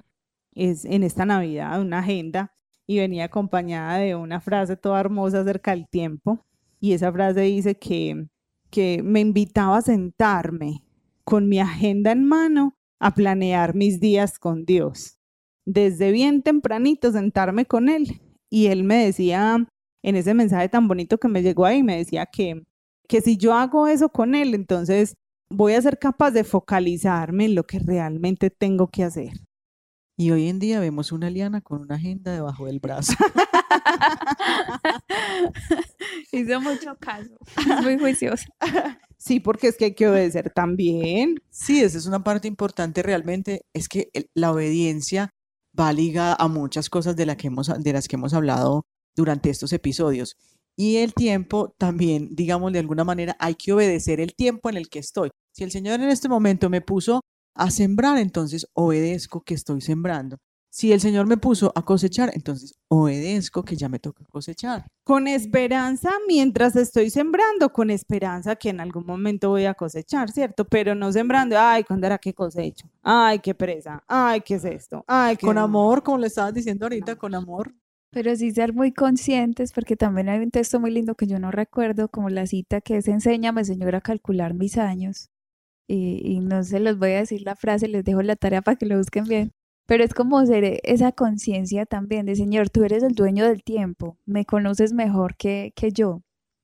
es 0.55 0.85
en 0.85 1.03
esta 1.03 1.25
Navidad, 1.25 1.81
una 1.81 1.99
agenda, 1.99 2.53
y 2.85 2.99
venía 2.99 3.25
acompañada 3.25 3.97
de 3.97 4.15
una 4.15 4.41
frase 4.41 4.75
toda 4.75 4.99
hermosa 4.99 5.41
acerca 5.41 5.71
del 5.71 5.87
tiempo. 5.87 6.45
Y 6.79 6.93
esa 6.93 7.11
frase 7.11 7.41
dice 7.41 7.75
que, 7.75 8.27
que 8.69 9.01
me 9.03 9.21
invitaba 9.21 9.77
a 9.77 9.81
sentarme 9.81 10.83
con 11.23 11.47
mi 11.47 11.59
agenda 11.59 12.11
en 12.11 12.25
mano 12.25 12.77
a 12.99 13.13
planear 13.13 13.75
mis 13.75 13.99
días 13.99 14.37
con 14.37 14.65
Dios. 14.65 15.17
Desde 15.65 16.11
bien 16.11 16.41
tempranito 16.41 17.11
sentarme 17.11 17.65
con 17.65 17.89
Él. 17.89 18.21
Y 18.49 18.67
Él 18.67 18.83
me 18.83 19.05
decía, 19.05 19.65
en 20.03 20.15
ese 20.15 20.33
mensaje 20.33 20.69
tan 20.69 20.87
bonito 20.87 21.17
que 21.17 21.29
me 21.29 21.41
llegó 21.41 21.65
ahí, 21.65 21.83
me 21.83 21.97
decía 21.97 22.25
que, 22.25 22.63
que 23.07 23.21
si 23.21 23.37
yo 23.37 23.53
hago 23.53 23.87
eso 23.87 24.09
con 24.09 24.35
Él, 24.35 24.53
entonces 24.53 25.15
voy 25.49 25.73
a 25.73 25.81
ser 25.81 25.97
capaz 25.99 26.31
de 26.31 26.43
focalizarme 26.43 27.45
en 27.45 27.55
lo 27.55 27.63
que 27.63 27.79
realmente 27.79 28.49
tengo 28.49 28.87
que 28.87 29.03
hacer. 29.03 29.31
Y 30.15 30.29
hoy 30.29 30.47
en 30.47 30.59
día 30.59 30.79
vemos 30.79 31.11
una 31.11 31.29
liana 31.29 31.61
con 31.61 31.81
una 31.81 31.95
agenda 31.95 32.31
debajo 32.31 32.67
del 32.67 32.79
brazo. 32.79 33.13
Hizo 36.31 36.61
mucho 36.61 36.95
caso. 36.99 37.31
Es 37.57 37.83
muy 37.83 37.97
juiciosa. 37.97 38.45
Sí, 39.17 39.39
porque 39.39 39.69
es 39.69 39.77
que 39.77 39.85
hay 39.85 39.95
que 39.95 40.09
obedecer 40.09 40.51
también. 40.53 41.35
Sí, 41.49 41.79
esa 41.79 41.97
es 41.97 42.07
una 42.07 42.25
parte 42.25 42.49
importante 42.49 43.01
realmente. 43.01 43.65
Es 43.71 43.87
que 43.87 44.09
la 44.33 44.51
obediencia 44.51 45.29
va 45.79 45.93
ligada 45.93 46.35
a 46.37 46.49
muchas 46.49 46.89
cosas 46.89 47.15
de, 47.15 47.37
que 47.37 47.47
hemos, 47.47 47.67
de 47.67 47.93
las 47.93 48.09
que 48.09 48.17
hemos 48.17 48.33
hablado 48.33 48.85
durante 49.15 49.49
estos 49.49 49.71
episodios. 49.71 50.35
Y 50.75 50.97
el 50.97 51.13
tiempo 51.13 51.73
también, 51.77 52.35
digamos, 52.35 52.73
de 52.73 52.79
alguna 52.79 53.05
manera, 53.05 53.37
hay 53.39 53.55
que 53.55 53.71
obedecer 53.71 54.19
el 54.19 54.35
tiempo 54.35 54.69
en 54.69 54.75
el 54.75 54.89
que 54.89 54.99
estoy. 54.99 55.29
Si 55.53 55.63
el 55.63 55.71
Señor 55.71 56.01
en 56.01 56.09
este 56.09 56.27
momento 56.27 56.69
me 56.69 56.81
puso 56.81 57.21
a 57.55 57.71
sembrar, 57.71 58.17
entonces 58.17 58.67
obedezco 58.73 59.41
que 59.41 59.53
estoy 59.53 59.81
sembrando. 59.81 60.37
Si 60.75 60.91
el 60.91 60.99
Señor 60.99 61.27
me 61.27 61.37
puso 61.37 61.71
a 61.75 61.85
cosechar, 61.85 62.31
entonces 62.33 62.73
obedezco 62.87 63.63
que 63.63 63.75
ya 63.75 63.89
me 63.89 63.99
toca 63.99 64.25
cosechar. 64.25 64.87
Con 65.03 65.27
esperanza 65.27 66.09
mientras 66.27 66.75
estoy 66.75 67.11
sembrando, 67.11 67.71
con 67.71 67.91
esperanza 67.91 68.55
que 68.55 68.69
en 68.69 68.79
algún 68.79 69.05
momento 69.05 69.49
voy 69.49 69.65
a 69.65 69.75
cosechar, 69.75 70.31
¿cierto? 70.31 70.65
Pero 70.65 70.95
no 70.95 71.11
sembrando, 71.11 71.59
ay, 71.59 71.83
¿cuándo 71.83 72.07
era 72.07 72.17
que 72.17 72.33
cosecho? 72.33 72.89
Ay, 73.03 73.37
qué 73.37 73.53
presa, 73.53 74.03
ay, 74.07 74.41
¿qué 74.41 74.55
es 74.55 74.65
esto? 74.65 75.05
Ay, 75.05 75.37
Con 75.37 75.59
amor, 75.59 76.01
como 76.01 76.17
le 76.17 76.25
estabas 76.25 76.55
diciendo 76.55 76.85
ahorita, 76.85 77.17
con 77.17 77.35
amor. 77.35 77.71
Pero 78.09 78.35
sí 78.35 78.49
ser 78.49 78.73
muy 78.73 78.91
conscientes, 78.91 79.73
porque 79.73 79.95
también 79.95 80.29
hay 80.29 80.39
un 80.39 80.49
texto 80.49 80.79
muy 80.79 80.89
lindo 80.89 81.13
que 81.13 81.27
yo 81.27 81.37
no 81.37 81.51
recuerdo, 81.51 82.09
como 82.09 82.29
la 82.29 82.47
cita 82.47 82.81
que 82.81 82.97
es 82.97 83.07
Enséñame, 83.07 83.63
Señor, 83.63 83.93
a 83.93 84.01
calcular 84.01 84.55
mis 84.55 84.79
años. 84.79 85.29
Y, 85.87 86.39
no 86.39 86.63
se 86.63 86.79
los 86.79 86.97
voy 86.97 87.11
a 87.11 87.19
decir 87.19 87.41
la 87.43 87.55
frase, 87.55 87.87
les 87.87 88.03
dejo 88.03 88.21
la 88.21 88.35
tarea 88.35 88.61
para 88.61 88.77
que 88.77 88.85
lo 88.85 88.97
busquen 88.97 89.25
bien 89.25 89.51
pero 89.85 90.03
es 90.03 90.13
como 90.13 90.45
ser 90.45 90.79
esa 90.83 91.11
conciencia 91.11 91.85
también 91.85 92.25
de, 92.25 92.35
Señor, 92.35 92.69
tú 92.69 92.83
eres 92.83 93.03
el 93.03 93.15
dueño 93.15 93.45
del 93.45 93.63
tiempo, 93.63 94.17
me 94.25 94.45
conoces 94.45 94.93
mejor 94.93 95.35
que, 95.35 95.73
que 95.75 95.91
yo. 95.91 96.21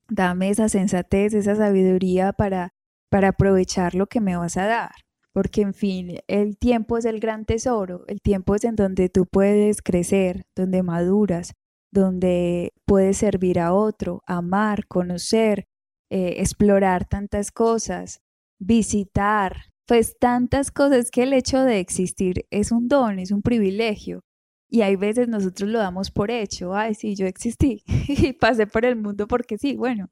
Dame 0.08 0.50
esa 0.50 0.70
sensatez, 0.70 1.34
esa 1.34 1.56
sabiduría 1.56 2.34
para, 2.34 2.74
para 3.10 3.30
aprovechar 3.30 3.94
lo 3.94 4.08
que 4.08 4.22
me 4.22 4.38
vas 4.38 4.58
a 4.58 4.66
dar. 4.66 4.92
Porque, 5.34 5.62
en 5.62 5.74
fin, 5.74 6.18
el 6.28 6.58
tiempo 6.58 6.98
es 6.98 7.06
el 7.06 7.20
gran 7.20 7.46
tesoro, 7.46 8.06
el 8.08 8.22
tiempo 8.22 8.56
es 8.56 8.64
en 8.64 8.76
donde 8.76 9.10
tú 9.10 9.26
puedes 9.28 9.82
crecer, 9.82 10.46
donde 10.56 10.82
maduras, 10.82 11.54
donde 11.92 12.74
puedes 12.86 13.18
servir 13.18 13.60
a 13.60 13.74
otro, 13.74 14.24
amar, 14.26 14.88
conocer, 14.88 15.66
eh, 16.10 16.36
explorar 16.38 17.06
tantas 17.06 17.52
cosas, 17.52 18.22
visitar, 18.60 19.66
pues 19.88 20.18
tantas 20.20 20.72
cosas 20.72 21.10
que 21.12 21.24
el 21.24 21.34
hecho 21.34 21.64
de 21.64 21.80
existir 21.80 22.46
es 22.52 22.72
un 22.72 22.88
don, 22.88 23.20
es 23.20 23.32
un 23.32 23.42
privilegio. 23.42 24.22
Y 24.70 24.82
hay 24.82 24.96
veces 24.96 25.28
nosotros 25.28 25.70
lo 25.70 25.80
damos 25.80 26.12
por 26.12 26.30
hecho, 26.30 26.76
ay, 26.76 26.94
sí, 26.94 27.16
yo 27.16 27.26
existí 27.26 27.84
y 28.08 28.34
pasé 28.34 28.68
por 28.68 28.86
el 28.86 28.96
mundo 28.96 29.28
porque 29.28 29.58
sí, 29.58 29.76
bueno. 29.76 30.10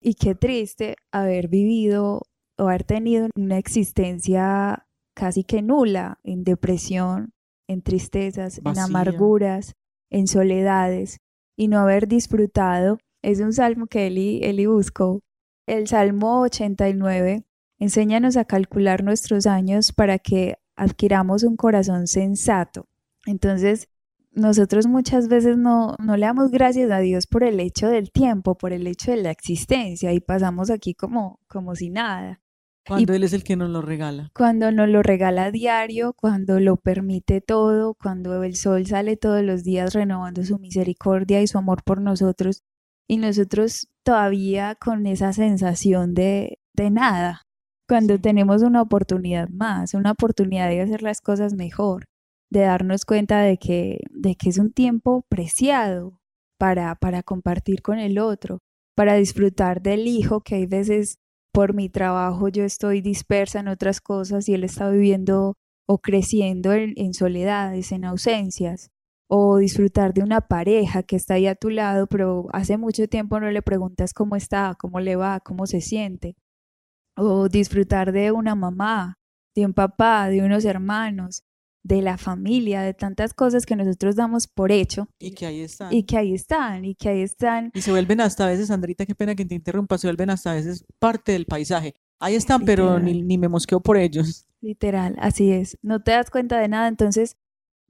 Y 0.00 0.14
qué 0.14 0.34
triste 0.34 0.96
haber 1.12 1.48
vivido 1.48 2.22
o 2.56 2.68
haber 2.68 2.84
tenido 2.84 3.28
una 3.36 3.58
existencia 3.58 4.86
casi 5.14 5.44
que 5.44 5.60
nula, 5.60 6.20
en 6.22 6.44
depresión, 6.44 7.32
en 7.68 7.82
tristezas, 7.82 8.60
en 8.64 8.78
amarguras, 8.78 9.74
en 10.10 10.26
soledades, 10.26 11.18
y 11.56 11.68
no 11.68 11.80
haber 11.80 12.06
disfrutado. 12.06 12.98
Es 13.22 13.40
un 13.40 13.52
salmo 13.52 13.88
que 13.88 14.06
Eli, 14.06 14.40
Eli 14.42 14.66
buscó, 14.66 15.20
el 15.66 15.86
Salmo 15.88 16.40
89, 16.42 17.44
Enséñanos 17.78 18.36
a 18.36 18.44
calcular 18.44 19.04
nuestros 19.04 19.46
años 19.46 19.92
para 19.92 20.18
que 20.18 20.56
adquiramos 20.76 21.42
un 21.42 21.56
corazón 21.56 22.06
sensato. 22.06 22.88
Entonces, 23.26 23.88
nosotros 24.32 24.86
muchas 24.86 25.28
veces 25.28 25.56
no, 25.56 25.96
no 25.98 26.16
le 26.16 26.26
damos 26.26 26.50
gracias 26.50 26.90
a 26.90 26.98
Dios 26.98 27.26
por 27.26 27.44
el 27.44 27.60
hecho 27.60 27.88
del 27.88 28.10
tiempo, 28.10 28.56
por 28.56 28.72
el 28.72 28.86
hecho 28.86 29.10
de 29.10 29.18
la 29.18 29.30
existencia 29.30 30.12
y 30.12 30.20
pasamos 30.20 30.70
aquí 30.70 30.94
como, 30.94 31.40
como 31.46 31.74
si 31.74 31.90
nada. 31.90 32.40
Cuando 32.86 33.12
Él 33.12 33.22
es 33.22 33.34
el 33.34 33.44
que 33.44 33.56
nos 33.56 33.68
lo 33.68 33.82
regala. 33.82 34.30
Cuando 34.34 34.72
nos 34.72 34.88
lo 34.88 35.02
regala 35.02 35.44
a 35.44 35.50
diario, 35.50 36.14
cuando 36.14 36.58
lo 36.58 36.76
permite 36.76 37.42
todo, 37.42 37.94
cuando 37.94 38.42
el 38.42 38.56
sol 38.56 38.86
sale 38.86 39.16
todos 39.16 39.42
los 39.42 39.62
días 39.62 39.92
renovando 39.92 40.42
su 40.42 40.58
misericordia 40.58 41.42
y 41.42 41.46
su 41.46 41.58
amor 41.58 41.82
por 41.84 42.00
nosotros 42.00 42.62
y 43.06 43.18
nosotros 43.18 43.88
todavía 44.04 44.74
con 44.74 45.06
esa 45.06 45.32
sensación 45.32 46.14
de, 46.14 46.60
de 46.74 46.90
nada, 46.90 47.47
cuando 47.88 48.18
tenemos 48.18 48.62
una 48.62 48.82
oportunidad 48.82 49.48
más, 49.48 49.94
una 49.94 50.12
oportunidad 50.12 50.68
de 50.68 50.82
hacer 50.82 51.02
las 51.02 51.22
cosas 51.22 51.54
mejor, 51.54 52.04
de 52.50 52.60
darnos 52.60 53.06
cuenta 53.06 53.40
de 53.40 53.56
que, 53.56 54.00
de 54.10 54.34
que 54.36 54.50
es 54.50 54.58
un 54.58 54.72
tiempo 54.72 55.24
preciado 55.30 56.20
para, 56.58 56.94
para 56.96 57.22
compartir 57.22 57.80
con 57.80 57.98
el 57.98 58.18
otro, 58.18 58.58
para 58.94 59.14
disfrutar 59.14 59.80
del 59.80 60.06
hijo 60.06 60.42
que 60.42 60.56
hay 60.56 60.66
veces 60.66 61.16
por 61.50 61.74
mi 61.74 61.88
trabajo 61.88 62.48
yo 62.48 62.62
estoy 62.64 63.00
dispersa 63.00 63.60
en 63.60 63.68
otras 63.68 64.00
cosas 64.02 64.48
y 64.48 64.54
él 64.54 64.64
está 64.64 64.90
viviendo 64.90 65.54
o 65.88 65.98
creciendo 65.98 66.74
en, 66.74 66.92
en 66.96 67.14
soledades, 67.14 67.90
en 67.92 68.04
ausencias, 68.04 68.90
o 69.30 69.56
disfrutar 69.56 70.12
de 70.12 70.22
una 70.22 70.42
pareja 70.42 71.02
que 71.02 71.16
está 71.16 71.34
ahí 71.34 71.46
a 71.46 71.54
tu 71.54 71.70
lado, 71.70 72.06
pero 72.06 72.48
hace 72.52 72.76
mucho 72.76 73.08
tiempo 73.08 73.40
no 73.40 73.50
le 73.50 73.62
preguntas 73.62 74.12
cómo 74.12 74.36
está, 74.36 74.76
cómo 74.78 75.00
le 75.00 75.16
va, 75.16 75.40
cómo 75.40 75.66
se 75.66 75.80
siente 75.80 76.36
o 77.18 77.48
disfrutar 77.48 78.12
de 78.12 78.32
una 78.32 78.54
mamá, 78.54 79.18
de 79.54 79.66
un 79.66 79.74
papá, 79.74 80.28
de 80.28 80.42
unos 80.42 80.64
hermanos, 80.64 81.42
de 81.82 82.02
la 82.02 82.18
familia, 82.18 82.82
de 82.82 82.94
tantas 82.94 83.34
cosas 83.34 83.64
que 83.64 83.76
nosotros 83.76 84.14
damos 84.16 84.46
por 84.46 84.70
hecho. 84.70 85.08
Y 85.18 85.32
que 85.32 85.46
ahí 85.46 85.60
están. 85.60 85.92
Y 85.92 86.04
que 86.04 86.18
ahí 86.18 86.34
están, 86.34 86.84
y 86.84 86.94
que 86.94 87.08
ahí 87.08 87.22
están. 87.22 87.70
Y 87.74 87.80
se 87.80 87.90
vuelven 87.90 88.20
hasta 88.20 88.44
a 88.44 88.48
veces, 88.48 88.70
Andrita, 88.70 89.06
qué 89.06 89.14
pena 89.14 89.34
que 89.34 89.44
te 89.44 89.54
interrumpa, 89.54 89.98
se 89.98 90.06
vuelven 90.06 90.30
hasta 90.30 90.52
a 90.52 90.54
veces 90.54 90.84
parte 90.98 91.32
del 91.32 91.46
paisaje. 91.46 91.94
Ahí 92.20 92.34
están, 92.34 92.64
pero 92.64 92.98
ni, 92.98 93.22
ni 93.22 93.38
me 93.38 93.48
mosqueo 93.48 93.80
por 93.80 93.96
ellos. 93.96 94.46
Literal, 94.60 95.16
así 95.20 95.52
es. 95.52 95.78
No 95.82 96.02
te 96.02 96.10
das 96.10 96.30
cuenta 96.30 96.58
de 96.58 96.68
nada, 96.68 96.88
entonces 96.88 97.36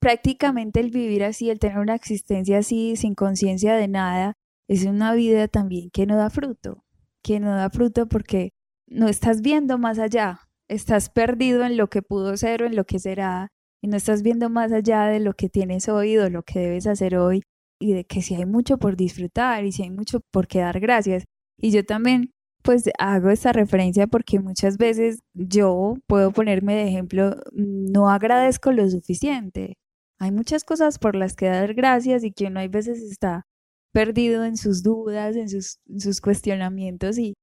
prácticamente 0.00 0.80
el 0.80 0.90
vivir 0.90 1.24
así, 1.24 1.50
el 1.50 1.58
tener 1.58 1.78
una 1.78 1.94
existencia 1.94 2.58
así, 2.58 2.96
sin 2.96 3.14
conciencia 3.14 3.74
de 3.74 3.88
nada, 3.88 4.34
es 4.68 4.84
una 4.84 5.14
vida 5.14 5.48
también 5.48 5.90
que 5.90 6.06
no 6.06 6.16
da 6.16 6.30
fruto, 6.30 6.84
que 7.22 7.40
no 7.40 7.54
da 7.54 7.70
fruto 7.70 8.06
porque 8.06 8.52
no 8.90 9.08
estás 9.08 9.42
viendo 9.42 9.78
más 9.78 9.98
allá, 9.98 10.40
estás 10.68 11.10
perdido 11.10 11.64
en 11.64 11.76
lo 11.76 11.88
que 11.88 12.02
pudo 12.02 12.36
ser 12.36 12.62
o 12.62 12.66
en 12.66 12.76
lo 12.76 12.84
que 12.84 12.98
será, 12.98 13.48
y 13.82 13.88
no 13.88 13.96
estás 13.96 14.22
viendo 14.22 14.50
más 14.50 14.72
allá 14.72 15.04
de 15.06 15.20
lo 15.20 15.34
que 15.34 15.48
tienes 15.48 15.88
hoy 15.88 16.18
o 16.18 16.30
lo 16.30 16.42
que 16.42 16.58
debes 16.60 16.86
hacer 16.86 17.16
hoy, 17.16 17.42
y 17.80 17.92
de 17.92 18.04
que 18.04 18.22
si 18.22 18.34
hay 18.34 18.46
mucho 18.46 18.78
por 18.78 18.96
disfrutar 18.96 19.64
y 19.64 19.72
si 19.72 19.84
hay 19.84 19.90
mucho 19.90 20.20
por 20.32 20.48
qué 20.48 20.60
dar 20.60 20.80
gracias. 20.80 21.24
Y 21.58 21.70
yo 21.70 21.84
también 21.84 22.32
pues 22.62 22.90
hago 22.98 23.30
esta 23.30 23.52
referencia 23.52 24.06
porque 24.06 24.40
muchas 24.40 24.78
veces 24.78 25.20
yo 25.34 25.94
puedo 26.06 26.32
ponerme 26.32 26.74
de 26.74 26.88
ejemplo, 26.88 27.36
no 27.52 28.10
agradezco 28.10 28.72
lo 28.72 28.88
suficiente. 28.90 29.76
Hay 30.18 30.32
muchas 30.32 30.64
cosas 30.64 30.98
por 30.98 31.14
las 31.14 31.34
que 31.36 31.46
dar 31.46 31.74
gracias 31.74 32.24
y 32.24 32.32
que 32.32 32.46
uno 32.46 32.60
hay 32.60 32.68
veces 32.68 33.00
está 33.00 33.46
perdido 33.92 34.44
en 34.44 34.56
sus 34.56 34.82
dudas, 34.82 35.36
en 35.36 35.48
sus, 35.48 35.78
en 35.88 36.00
sus 36.00 36.20
cuestionamientos 36.20 37.18
y, 37.18 37.34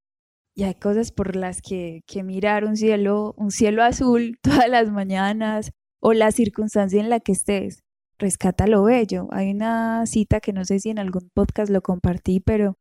y 0.55 0.63
hay 0.63 0.75
cosas 0.75 1.11
por 1.11 1.35
las 1.35 1.61
que, 1.61 2.01
que 2.07 2.23
mirar 2.23 2.63
un 2.63 2.77
cielo, 2.77 3.33
un 3.37 3.51
cielo 3.51 3.83
azul 3.83 4.39
todas 4.41 4.69
las 4.69 4.89
mañanas 4.89 5.71
o 5.99 6.13
la 6.13 6.31
circunstancia 6.31 6.99
en 7.01 7.09
la 7.09 7.19
que 7.19 7.33
estés. 7.33 7.83
Rescata 8.17 8.65
lo 8.65 8.83
bello. 8.83 9.27
Hay 9.31 9.51
una 9.51 10.05
cita 10.05 10.39
que 10.39 10.53
no 10.53 10.63
sé 10.63 10.79
si 10.79 10.89
en 10.89 10.99
algún 10.99 11.29
podcast 11.33 11.69
lo 11.69 11.81
compartí, 11.81 12.39
pero 12.39 12.77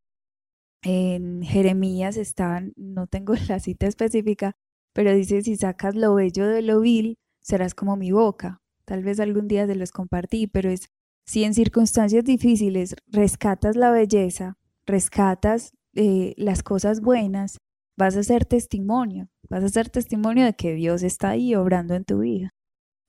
en 0.81 1.41
Jeremías 1.43 2.15
está, 2.15 2.63
no 2.77 3.07
tengo 3.07 3.33
la 3.49 3.59
cita 3.59 3.87
específica, 3.87 4.53
pero 4.93 5.13
dice, 5.13 5.41
si 5.41 5.57
sacas 5.57 5.95
lo 5.95 6.15
bello 6.15 6.47
de 6.47 6.61
lo 6.61 6.79
vil, 6.79 7.17
serás 7.41 7.75
como 7.75 7.97
mi 7.97 8.11
boca. 8.11 8.61
Tal 8.85 9.03
vez 9.03 9.19
algún 9.19 9.47
día 9.47 9.67
se 9.67 9.75
los 9.75 9.91
compartí, 9.91 10.47
pero 10.47 10.69
es, 10.69 10.89
si 11.25 11.43
en 11.43 11.53
circunstancias 11.53 12.23
difíciles 12.23 12.95
rescatas 13.07 13.75
la 13.75 13.91
belleza, 13.91 14.57
rescatas 14.85 15.73
eh, 15.95 16.33
las 16.37 16.61
cosas 16.61 17.01
buenas, 17.01 17.57
vas 17.97 18.15
a 18.15 18.23
ser 18.23 18.45
testimonio, 18.45 19.29
vas 19.49 19.63
a 19.63 19.69
ser 19.69 19.89
testimonio 19.89 20.45
de 20.45 20.53
que 20.53 20.73
Dios 20.73 21.03
está 21.03 21.29
ahí 21.29 21.55
obrando 21.55 21.95
en 21.95 22.05
tu 22.05 22.19
vida. 22.19 22.53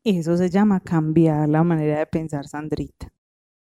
Eso 0.05 0.37
se 0.37 0.51
llama 0.51 0.81
cambiar 0.81 1.49
la 1.49 1.64
manera 1.64 1.99
de 1.99 2.07
pensar, 2.07 2.46
Sandrita. 2.46 3.12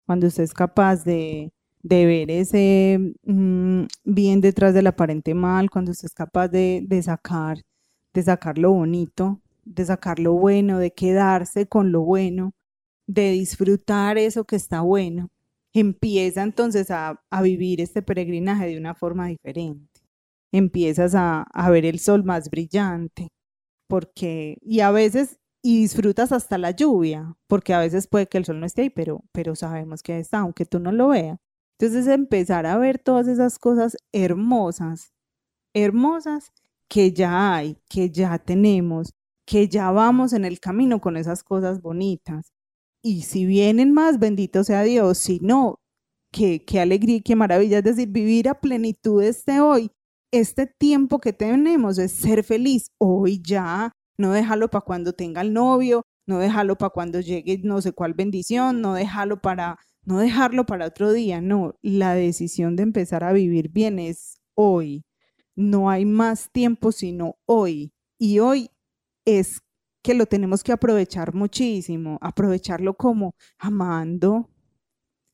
Cuando 0.05 0.27
usted 0.27 0.43
es 0.43 0.53
capaz 0.53 1.03
de, 1.05 1.51
ver 1.81 2.29
ese 2.29 2.99
mm, 3.23 3.83
bien 4.03 4.41
detrás 4.41 4.73
del 4.73 4.87
aparente 4.87 5.33
mal, 5.33 5.69
cuando 5.69 5.91
usted 5.91 6.07
es 6.07 6.13
capaz 6.13 6.49
de, 6.49 6.83
de, 6.85 7.01
sacar, 7.01 7.61
de 8.13 8.23
sacar 8.23 8.57
lo 8.57 8.71
bonito, 8.71 9.41
de 9.63 9.85
sacar 9.85 10.19
lo 10.19 10.33
bueno, 10.33 10.79
de 10.79 10.91
quedarse 10.93 11.67
con 11.67 11.91
lo 11.91 12.01
bueno, 12.01 12.53
de 13.07 13.31
disfrutar 13.31 14.17
eso 14.17 14.45
que 14.45 14.57
está 14.57 14.81
bueno, 14.81 15.29
empieza 15.73 16.43
entonces 16.43 16.91
a, 16.91 17.21
a 17.29 17.41
vivir 17.41 17.81
este 17.81 18.01
peregrinaje 18.01 18.67
de 18.67 18.77
una 18.77 18.95
forma 18.95 19.27
diferente 19.27 19.94
empiezas 20.51 21.13
a, 21.15 21.45
ver 21.69 21.85
el 21.85 21.99
sol 21.99 22.23
más 22.23 22.49
brillante, 22.49 23.29
porque, 23.87 24.57
y 24.61 24.81
a 24.81 24.91
veces, 24.91 25.39
y 25.63 25.81
disfrutas 25.81 26.31
hasta 26.31 26.57
la 26.57 26.71
lluvia, 26.71 27.35
porque 27.47 27.73
a 27.73 27.79
veces 27.79 28.07
puede 28.07 28.27
que 28.27 28.37
el 28.37 28.45
sol 28.45 28.59
no 28.59 28.65
esté 28.65 28.83
ahí, 28.83 28.89
pero, 28.89 29.23
pero 29.31 29.55
sabemos 29.55 30.03
que 30.03 30.19
está, 30.19 30.39
aunque 30.39 30.65
tú 30.65 30.79
no 30.79 30.91
lo 30.91 31.09
veas. 31.09 31.39
Entonces 31.79 32.07
empezar 32.07 32.65
a 32.65 32.77
ver 32.77 32.99
todas 32.99 33.27
esas 33.27 33.59
cosas 33.59 33.97
hermosas, 34.13 35.13
hermosas 35.73 36.51
que 36.89 37.11
ya 37.13 37.55
hay, 37.55 37.77
que 37.89 38.11
ya 38.11 38.37
tenemos, 38.39 39.13
que 39.45 39.67
ya 39.67 39.91
vamos 39.91 40.33
en 40.33 40.45
el 40.45 40.59
camino 40.59 41.01
con 41.01 41.17
esas 41.17 41.43
cosas 41.43 41.81
bonitas. 41.81 42.53
Y 43.03 43.23
si 43.23 43.45
vienen 43.45 43.93
más, 43.93 44.19
bendito 44.19 44.63
sea 44.63 44.83
Dios, 44.83 45.17
si 45.19 45.39
no, 45.41 45.79
qué, 46.31 46.63
qué 46.65 46.79
alegría 46.79 47.17
y 47.17 47.21
qué 47.21 47.35
maravilla, 47.35 47.79
es 47.79 47.83
decir, 47.83 48.09
vivir 48.09 48.49
a 48.49 48.59
plenitud 48.61 49.21
este 49.23 49.59
hoy 49.61 49.91
este 50.39 50.67
tiempo 50.67 51.19
que 51.19 51.33
tenemos 51.33 51.97
es 51.97 52.11
ser 52.11 52.43
feliz. 52.43 52.91
Hoy 52.97 53.41
ya 53.41 53.91
no 54.17 54.31
dejarlo 54.31 54.69
para 54.69 54.85
cuando 54.85 55.13
tenga 55.13 55.41
el 55.41 55.53
novio, 55.53 56.03
no 56.27 56.39
dejarlo 56.39 56.77
para 56.77 56.89
cuando 56.91 57.19
llegue 57.19 57.59
no 57.63 57.81
sé 57.81 57.91
cuál 57.91 58.13
bendición, 58.13 58.81
no 58.81 58.93
dejarlo 58.93 59.41
para, 59.41 59.77
no 60.03 60.19
dejarlo 60.19 60.65
para 60.65 60.87
otro 60.87 61.13
día, 61.13 61.41
no, 61.41 61.75
la 61.81 62.13
decisión 62.15 62.75
de 62.75 62.83
empezar 62.83 63.23
a 63.23 63.33
vivir 63.33 63.69
bien 63.69 63.99
es 63.99 64.39
hoy. 64.55 65.03
No 65.55 65.89
hay 65.89 66.05
más 66.05 66.49
tiempo 66.51 66.91
sino 66.91 67.35
hoy. 67.45 67.93
Y 68.17 68.39
hoy 68.39 68.69
es 69.25 69.61
que 70.03 70.13
lo 70.13 70.25
tenemos 70.25 70.63
que 70.63 70.71
aprovechar 70.71 71.33
muchísimo, 71.33 72.19
aprovecharlo 72.21 72.95
como 72.95 73.35
amando, 73.57 74.49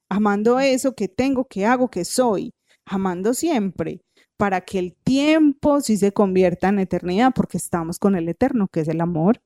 amando 0.09 0.59
eso 0.59 0.93
que 0.93 1.07
tengo, 1.07 1.45
que 1.45 1.65
hago, 1.65 1.89
que 1.89 2.05
soy, 2.05 2.53
amando 2.85 3.33
siempre, 3.33 4.01
para 4.41 4.61
que 4.61 4.79
el 4.79 4.95
tiempo 4.95 5.81
sí 5.81 5.97
se 5.97 6.13
convierta 6.13 6.69
en 6.69 6.79
eternidad, 6.79 7.31
porque 7.31 7.59
estamos 7.59 7.99
con 7.99 8.15
el 8.15 8.27
eterno, 8.27 8.67
que 8.69 8.79
es 8.79 8.87
el 8.87 8.99
amor. 8.99 9.39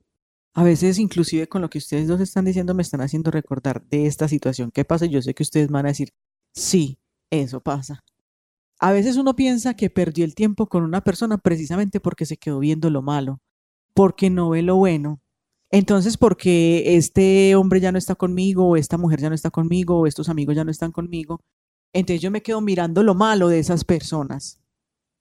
A 0.53 0.63
veces, 0.63 0.99
inclusive 0.99 1.47
con 1.47 1.61
lo 1.61 1.69
que 1.69 1.79
ustedes 1.79 2.07
dos 2.07 2.21
están 2.21 2.45
diciendo, 2.45 2.73
me 2.73 2.81
están 2.81 3.01
haciendo 3.01 3.29
recordar 3.29 3.83
de 3.89 4.05
esta 4.05 4.29
situación. 4.29 4.71
¿Qué 4.71 4.85
pasa? 4.85 5.05
Yo 5.05 5.21
sé 5.21 5.33
que 5.33 5.43
ustedes 5.43 5.67
van 5.67 5.85
a 5.85 5.89
decir, 5.89 6.13
sí, 6.53 6.97
eso 7.29 7.59
pasa. 7.59 8.05
A 8.79 8.93
veces 8.93 9.17
uno 9.17 9.35
piensa 9.35 9.73
que 9.73 9.89
perdió 9.89 10.23
el 10.23 10.33
tiempo 10.33 10.67
con 10.67 10.81
una 10.83 11.01
persona 11.01 11.39
precisamente 11.39 11.99
porque 11.99 12.25
se 12.25 12.37
quedó 12.37 12.59
viendo 12.59 12.89
lo 12.89 13.01
malo, 13.01 13.41
porque 13.93 14.29
no 14.29 14.51
ve 14.51 14.61
lo 14.61 14.77
bueno. 14.77 15.19
Entonces, 15.71 16.15
porque 16.15 16.95
este 16.95 17.53
hombre 17.57 17.81
ya 17.81 17.91
no 17.91 17.97
está 17.97 18.15
conmigo, 18.15 18.65
o 18.65 18.77
esta 18.77 18.97
mujer 18.97 19.19
ya 19.19 19.27
no 19.27 19.35
está 19.35 19.51
conmigo, 19.51 19.99
o 19.99 20.07
estos 20.07 20.29
amigos 20.29 20.55
ya 20.55 20.63
no 20.63 20.71
están 20.71 20.93
conmigo, 20.93 21.41
entonces 21.91 22.21
yo 22.21 22.31
me 22.31 22.41
quedo 22.41 22.61
mirando 22.61 23.03
lo 23.03 23.13
malo 23.13 23.49
de 23.49 23.59
esas 23.59 23.83
personas 23.83 24.61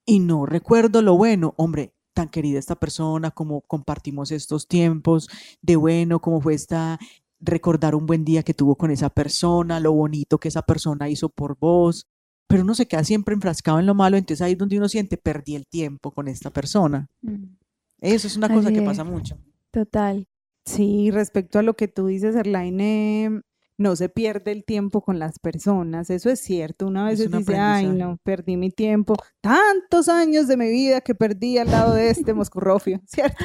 y 0.07 0.21
no 0.21 0.47
recuerdo 0.47 1.03
lo 1.03 1.17
bueno. 1.17 1.55
Hombre, 1.57 1.95
tan 2.15 2.29
querida 2.29 2.59
esta 2.59 2.77
persona, 2.77 3.31
como 3.31 3.63
compartimos 3.63 4.31
estos 4.31 4.69
tiempos 4.69 5.29
de 5.63 5.77
bueno, 5.77 6.21
cómo 6.21 6.41
fue 6.41 6.55
esta, 6.55 6.99
recordar 7.41 7.95
un 7.95 8.07
buen 8.07 8.25
día 8.25 8.43
que 8.43 8.55
tuvo 8.55 8.77
con 8.77 8.91
esa 8.91 9.11
persona, 9.11 9.81
lo 9.81 9.93
bonito 9.93 10.39
que 10.39 10.49
esa 10.49 10.63
persona 10.63 11.09
hizo 11.09 11.29
por 11.29 11.59
vos, 11.59 12.07
pero 12.47 12.63
uno 12.63 12.75
se 12.75 12.87
queda 12.87 13.05
siempre 13.05 13.35
enfrascado 13.35 13.81
en 13.81 13.87
lo 13.87 13.95
malo, 13.95 14.17
entonces 14.17 14.43
ahí 14.43 14.53
es 14.53 14.59
donde 14.59 14.79
uno 14.79 14.89
siente, 14.89 15.17
perdí 15.17 15.57
el 15.57 15.67
tiempo 15.67 16.13
con 16.13 16.29
esta 16.29 16.51
persona. 16.51 17.09
Mm. 17.23 17.57
Eso 18.01 18.27
es 18.27 18.37
una 18.37 18.49
cosa 18.49 18.73
que 18.73 18.83
pasa 18.83 19.03
mucho. 19.03 19.39
Total. 19.71 20.29
Sí, 20.65 21.11
respecto 21.11 21.59
a 21.59 21.63
lo 21.63 21.75
que 21.75 21.89
tú 21.89 22.07
dices, 22.07 22.37
Erlaine, 22.37 23.43
no 23.77 23.97
se 23.97 24.09
pierde 24.09 24.53
el 24.53 24.65
tiempo 24.65 25.03
con 25.03 25.19
las 25.19 25.39
personas, 25.39 26.11
eso 26.11 26.31
es 26.31 26.41
cierto. 26.41 26.87
Una 26.87 27.07
vez 27.07 27.31
dice, 27.31 27.57
ay, 27.57 27.89
no, 27.89 28.19
perdí 28.23 28.57
mi 28.57 28.71
tiempo, 28.71 29.15
tantos 29.41 30.09
años 30.09 30.47
de 30.47 30.57
mi 30.57 30.69
vida 30.69 31.01
que 31.01 31.15
perdí 31.15 31.59
al 31.59 31.71
lado 31.71 31.95
de 31.95 32.11
este 32.11 32.35
moscurrofio, 32.35 33.01
¿cierto? 33.07 33.45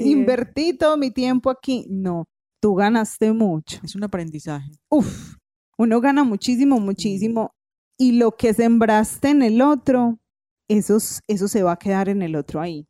Invertí 0.00 0.76
todo 0.76 0.96
mi 0.96 1.10
tiempo 1.10 1.50
aquí. 1.50 1.86
No, 1.88 2.26
tú 2.60 2.74
ganaste 2.74 3.32
mucho. 3.32 3.78
Es 3.84 3.94
un 3.94 4.04
aprendizaje. 4.04 4.72
Uf, 4.88 5.36
uno 5.78 6.00
gana 6.00 6.24
muchísimo, 6.24 6.80
muchísimo. 6.80 7.54
Y 7.98 8.12
lo 8.12 8.32
que 8.32 8.52
sembraste 8.54 9.30
en 9.30 9.42
el 9.42 9.62
otro, 9.62 10.18
eso, 10.68 10.98
eso 11.28 11.48
se 11.48 11.62
va 11.62 11.72
a 11.72 11.78
quedar 11.78 12.08
en 12.08 12.22
el 12.22 12.34
otro 12.34 12.60
ahí. 12.60 12.88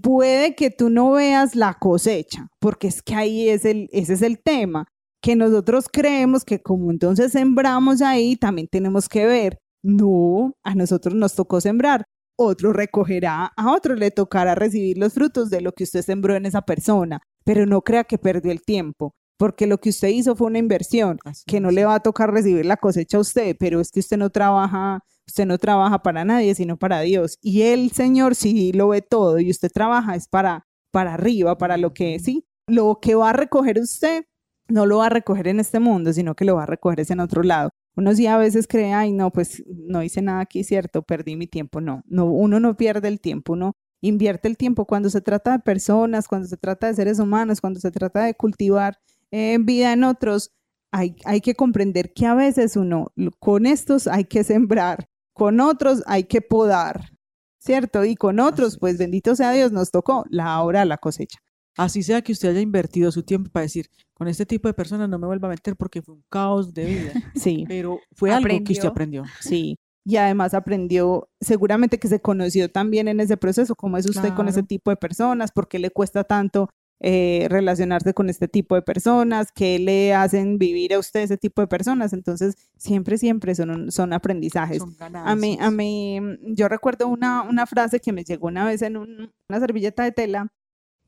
Puede 0.00 0.54
que 0.54 0.70
tú 0.70 0.90
no 0.90 1.10
veas 1.10 1.56
la 1.56 1.74
cosecha, 1.74 2.46
porque 2.60 2.86
es 2.86 3.02
que 3.02 3.16
ahí 3.16 3.48
es 3.48 3.64
el, 3.64 3.88
ese 3.92 4.12
es 4.12 4.22
el 4.22 4.38
tema 4.38 4.86
que 5.22 5.36
nosotros 5.36 5.86
creemos 5.92 6.44
que 6.44 6.60
como 6.60 6.90
entonces 6.90 7.32
sembramos 7.32 8.02
ahí, 8.02 8.36
también 8.36 8.68
tenemos 8.68 9.08
que 9.08 9.26
ver. 9.26 9.58
No, 9.82 10.52
a 10.64 10.74
nosotros 10.74 11.14
nos 11.14 11.34
tocó 11.34 11.60
sembrar. 11.60 12.04
Otro 12.38 12.72
recogerá, 12.72 13.52
a 13.56 13.72
otro 13.72 13.94
le 13.94 14.10
tocará 14.10 14.54
recibir 14.54 14.98
los 14.98 15.14
frutos 15.14 15.48
de 15.48 15.62
lo 15.62 15.72
que 15.72 15.84
usted 15.84 16.02
sembró 16.02 16.34
en 16.34 16.44
esa 16.44 16.62
persona, 16.62 17.20
pero 17.44 17.64
no 17.64 17.80
crea 17.82 18.04
que 18.04 18.18
perdió 18.18 18.52
el 18.52 18.62
tiempo, 18.62 19.14
porque 19.38 19.66
lo 19.66 19.78
que 19.78 19.88
usted 19.88 20.08
hizo 20.08 20.36
fue 20.36 20.48
una 20.48 20.58
inversión, 20.58 21.18
que 21.46 21.60
no 21.60 21.70
le 21.70 21.86
va 21.86 21.94
a 21.94 22.00
tocar 22.00 22.30
recibir 22.32 22.66
la 22.66 22.76
cosecha 22.76 23.16
a 23.16 23.20
usted, 23.20 23.56
pero 23.58 23.80
es 23.80 23.90
que 23.90 24.00
usted 24.00 24.18
no 24.18 24.28
trabaja, 24.28 25.00
usted 25.26 25.46
no 25.46 25.56
trabaja 25.56 26.02
para 26.02 26.26
nadie, 26.26 26.54
sino 26.54 26.76
para 26.76 27.00
Dios. 27.00 27.38
Y 27.40 27.62
el 27.62 27.90
Señor 27.92 28.34
sí 28.34 28.72
lo 28.72 28.88
ve 28.88 29.00
todo 29.00 29.38
y 29.38 29.50
usted 29.50 29.70
trabaja 29.72 30.14
es 30.14 30.28
para 30.28 30.66
para 30.96 31.12
arriba, 31.12 31.58
para 31.58 31.76
lo 31.76 31.92
que 31.92 32.18
sí, 32.20 32.46
lo 32.66 33.00
que 33.02 33.14
va 33.14 33.28
a 33.28 33.32
recoger 33.34 33.78
usted 33.78 34.24
no 34.68 34.86
lo 34.86 34.98
va 34.98 35.06
a 35.06 35.10
recoger 35.10 35.48
en 35.48 35.60
este 35.60 35.80
mundo, 35.80 36.12
sino 36.12 36.34
que 36.34 36.44
lo 36.44 36.56
va 36.56 36.64
a 36.64 36.66
recoger 36.66 37.00
en 37.08 37.20
otro 37.20 37.42
lado. 37.42 37.70
Uno 37.96 38.14
sí 38.14 38.26
a 38.26 38.36
veces 38.36 38.66
cree, 38.68 38.92
ay, 38.92 39.12
no, 39.12 39.30
pues 39.30 39.62
no 39.66 40.02
hice 40.02 40.20
nada 40.22 40.40
aquí, 40.40 40.64
cierto, 40.64 41.02
perdí 41.02 41.36
mi 41.36 41.46
tiempo. 41.46 41.80
No, 41.80 42.02
no, 42.06 42.26
uno 42.26 42.60
no 42.60 42.76
pierde 42.76 43.08
el 43.08 43.20
tiempo, 43.20 43.54
uno 43.54 43.72
invierte 44.02 44.48
el 44.48 44.56
tiempo 44.56 44.84
cuando 44.84 45.08
se 45.08 45.20
trata 45.20 45.52
de 45.52 45.58
personas, 45.60 46.28
cuando 46.28 46.48
se 46.48 46.56
trata 46.56 46.88
de 46.88 46.94
seres 46.94 47.18
humanos, 47.18 47.60
cuando 47.60 47.80
se 47.80 47.90
trata 47.90 48.24
de 48.24 48.34
cultivar 48.34 48.98
eh, 49.30 49.56
vida 49.60 49.92
en 49.92 50.04
otros. 50.04 50.52
Hay, 50.92 51.16
hay 51.24 51.40
que 51.40 51.54
comprender 51.54 52.12
que 52.12 52.26
a 52.26 52.34
veces 52.34 52.76
uno, 52.76 53.12
con 53.38 53.66
estos 53.66 54.06
hay 54.06 54.24
que 54.24 54.44
sembrar, 54.44 55.08
con 55.32 55.60
otros 55.60 56.02
hay 56.06 56.24
que 56.24 56.40
podar, 56.40 57.10
¿cierto? 57.58 58.04
Y 58.04 58.14
con 58.14 58.40
otros, 58.40 58.78
pues 58.78 58.98
bendito 58.98 59.34
sea 59.36 59.52
Dios, 59.52 59.72
nos 59.72 59.90
tocó 59.90 60.24
la 60.30 60.60
hora, 60.62 60.84
la 60.84 60.98
cosecha. 60.98 61.38
Así 61.76 62.02
sea 62.02 62.22
que 62.22 62.32
usted 62.32 62.48
haya 62.48 62.60
invertido 62.60 63.12
su 63.12 63.22
tiempo 63.22 63.50
para 63.50 63.64
decir, 63.64 63.90
con 64.14 64.28
este 64.28 64.46
tipo 64.46 64.66
de 64.66 64.74
personas 64.74 65.08
no 65.08 65.18
me 65.18 65.26
vuelva 65.26 65.48
a 65.48 65.50
meter 65.50 65.76
porque 65.76 66.00
fue 66.00 66.14
un 66.14 66.24
caos 66.30 66.72
de 66.72 66.84
vida. 66.84 67.12
Sí. 67.34 67.64
Pero 67.68 68.00
fue 68.12 68.32
algo 68.32 68.48
que 68.64 68.72
usted 68.72 68.88
aprendió. 68.88 69.24
Sí. 69.40 69.76
Y 70.04 70.16
además 70.16 70.54
aprendió, 70.54 71.28
seguramente 71.40 71.98
que 71.98 72.08
se 72.08 72.20
conoció 72.20 72.70
también 72.70 73.08
en 73.08 73.20
ese 73.20 73.36
proceso, 73.36 73.74
cómo 73.74 73.98
es 73.98 74.08
usted 74.08 74.32
con 74.34 74.48
ese 74.48 74.62
tipo 74.62 74.90
de 74.90 74.96
personas, 74.96 75.50
por 75.50 75.68
qué 75.68 75.80
le 75.80 75.90
cuesta 75.90 76.22
tanto 76.22 76.70
eh, 77.00 77.46
relacionarse 77.50 78.14
con 78.14 78.30
este 78.30 78.48
tipo 78.48 78.74
de 78.74 78.82
personas, 78.82 79.52
qué 79.52 79.78
le 79.78 80.14
hacen 80.14 80.58
vivir 80.58 80.94
a 80.94 80.98
usted 80.98 81.20
ese 81.20 81.36
tipo 81.36 81.60
de 81.60 81.66
personas. 81.66 82.12
Entonces, 82.12 82.54
siempre, 82.78 83.18
siempre 83.18 83.54
son, 83.54 83.90
son 83.90 84.12
aprendizajes. 84.12 84.82
a 85.00 85.36
mí, 85.36 85.58
a 85.60 85.70
mí, 85.70 86.20
yo 86.42 86.68
recuerdo 86.68 87.08
una, 87.08 87.42
una 87.42 87.66
frase 87.66 88.00
que 88.00 88.12
me 88.12 88.24
llegó 88.24 88.46
una 88.46 88.64
vez 88.64 88.82
en 88.82 88.96
una 88.96 89.60
servilleta 89.60 90.04
de 90.04 90.12
tela 90.12 90.52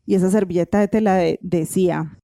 y 0.09 0.15
esa 0.15 0.31
servilleta 0.31 0.81
de 0.81 0.89
tela 0.89 1.21
decía, 1.43 2.19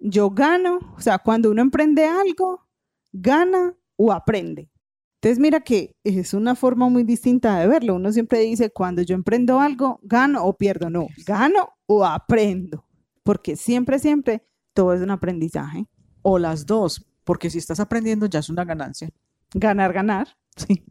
yo 0.00 0.30
gano, 0.30 0.80
o 0.96 1.00
sea, 1.00 1.20
cuando 1.20 1.52
uno 1.52 1.62
emprende 1.62 2.04
algo, 2.04 2.66
gana 3.12 3.76
o 3.94 4.10
aprende. 4.12 4.72
Entonces 5.20 5.38
mira 5.38 5.60
que 5.60 5.94
es 6.02 6.34
una 6.34 6.56
forma 6.56 6.88
muy 6.88 7.04
distinta 7.04 7.60
de 7.60 7.68
verlo. 7.68 7.94
Uno 7.94 8.10
siempre 8.10 8.40
dice, 8.40 8.70
cuando 8.70 9.02
yo 9.02 9.14
emprendo 9.14 9.60
algo, 9.60 10.00
gano 10.02 10.44
o 10.44 10.56
pierdo. 10.56 10.90
No, 10.90 11.06
gano 11.24 11.74
o 11.86 12.04
aprendo. 12.04 12.84
Porque 13.22 13.54
siempre, 13.54 14.00
siempre 14.00 14.44
todo 14.74 14.92
es 14.92 15.00
un 15.00 15.12
aprendizaje. 15.12 15.86
O 16.22 16.40
las 16.40 16.66
dos, 16.66 17.06
porque 17.22 17.50
si 17.50 17.58
estás 17.58 17.78
aprendiendo 17.78 18.26
ya 18.26 18.40
es 18.40 18.50
una 18.50 18.64
ganancia. 18.64 19.10
Ganar, 19.54 19.92
ganar. 19.92 20.26
Sí. 20.56 20.84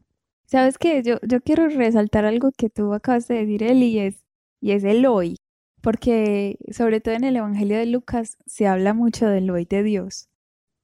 Sabes 0.46 0.78
que 0.78 1.04
yo, 1.04 1.18
yo 1.28 1.42
quiero 1.42 1.68
resaltar 1.68 2.24
algo 2.24 2.52
que 2.58 2.70
tú 2.70 2.94
acabas 2.94 3.28
de 3.28 3.36
decir, 3.36 3.64
Eli, 3.64 3.88
y 3.88 4.00
es, 4.00 4.24
y 4.62 4.72
es 4.72 4.86
el 4.86 5.06
hoy 5.06 5.36
porque 5.82 6.58
sobre 6.72 7.02
todo 7.02 7.16
en 7.16 7.24
el 7.24 7.36
Evangelio 7.36 7.78
de 7.78 7.86
Lucas 7.86 8.38
se 8.46 8.68
habla 8.68 8.94
mucho 8.94 9.28
del 9.28 9.50
hoy 9.50 9.66
de 9.66 9.84
Dios 9.84 10.30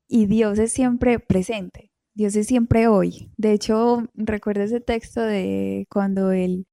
y 0.08 0.28
Dios 0.28 0.60
es 0.60 0.72
siempre 0.72 1.20
presente, 1.20 1.92
Dios 2.14 2.36
es 2.36 2.48
siempre 2.48 2.88
hoy. 2.88 3.32
De 3.38 3.54
hecho, 3.54 4.04
recuerdo 4.14 4.64
ese 4.64 4.80
texto 4.80 5.22
de 5.22 5.88
cuando 5.90 6.32
el, 6.32 6.68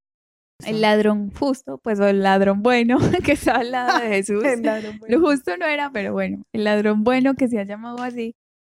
el 0.67 0.81
ladrón 0.81 1.31
justo, 1.31 1.79
pues 1.79 2.01
o 2.01 2.07
el 2.07 2.23
ladrón 2.23 2.63
bueno 2.63 2.99
que 3.25 3.33
estaba 3.33 3.61
al 3.61 3.71
lado 3.71 3.99
de 4.01 4.09
Jesús, 4.17 4.45
lo 5.09 5.21
justo 5.21 5.57
no 5.57 5.67
era, 5.67 5.91
pero 5.93 6.13
bueno, 6.13 6.43
el 6.53 6.65
ladrón 6.65 7.05
bueno 7.05 7.35
que 7.35 7.49
se 7.49 7.59
ha 7.59 7.65
llamado 7.65 8.03
así, 8.03 8.37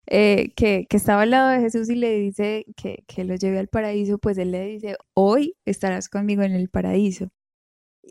eh, 0.07 0.53
que, 0.55 0.87
que, 0.89 0.97
estaba 0.97 1.23
al 1.23 1.31
lado 1.31 1.49
de 1.49 1.59
Jesús 1.61 1.89
y 1.89 1.95
le 1.95 2.15
dice 2.17 2.65
que, 2.75 3.03
que 3.07 3.23
lo 3.23 3.35
lleve 3.35 3.59
al 3.59 3.67
paraíso, 3.67 4.17
pues 4.17 4.37
él 4.37 4.51
le 4.51 4.65
dice, 4.65 4.97
hoy 5.13 5.55
estarás 5.65 6.09
conmigo 6.09 6.43
en 6.43 6.53
el 6.53 6.69
paraíso. 6.69 7.29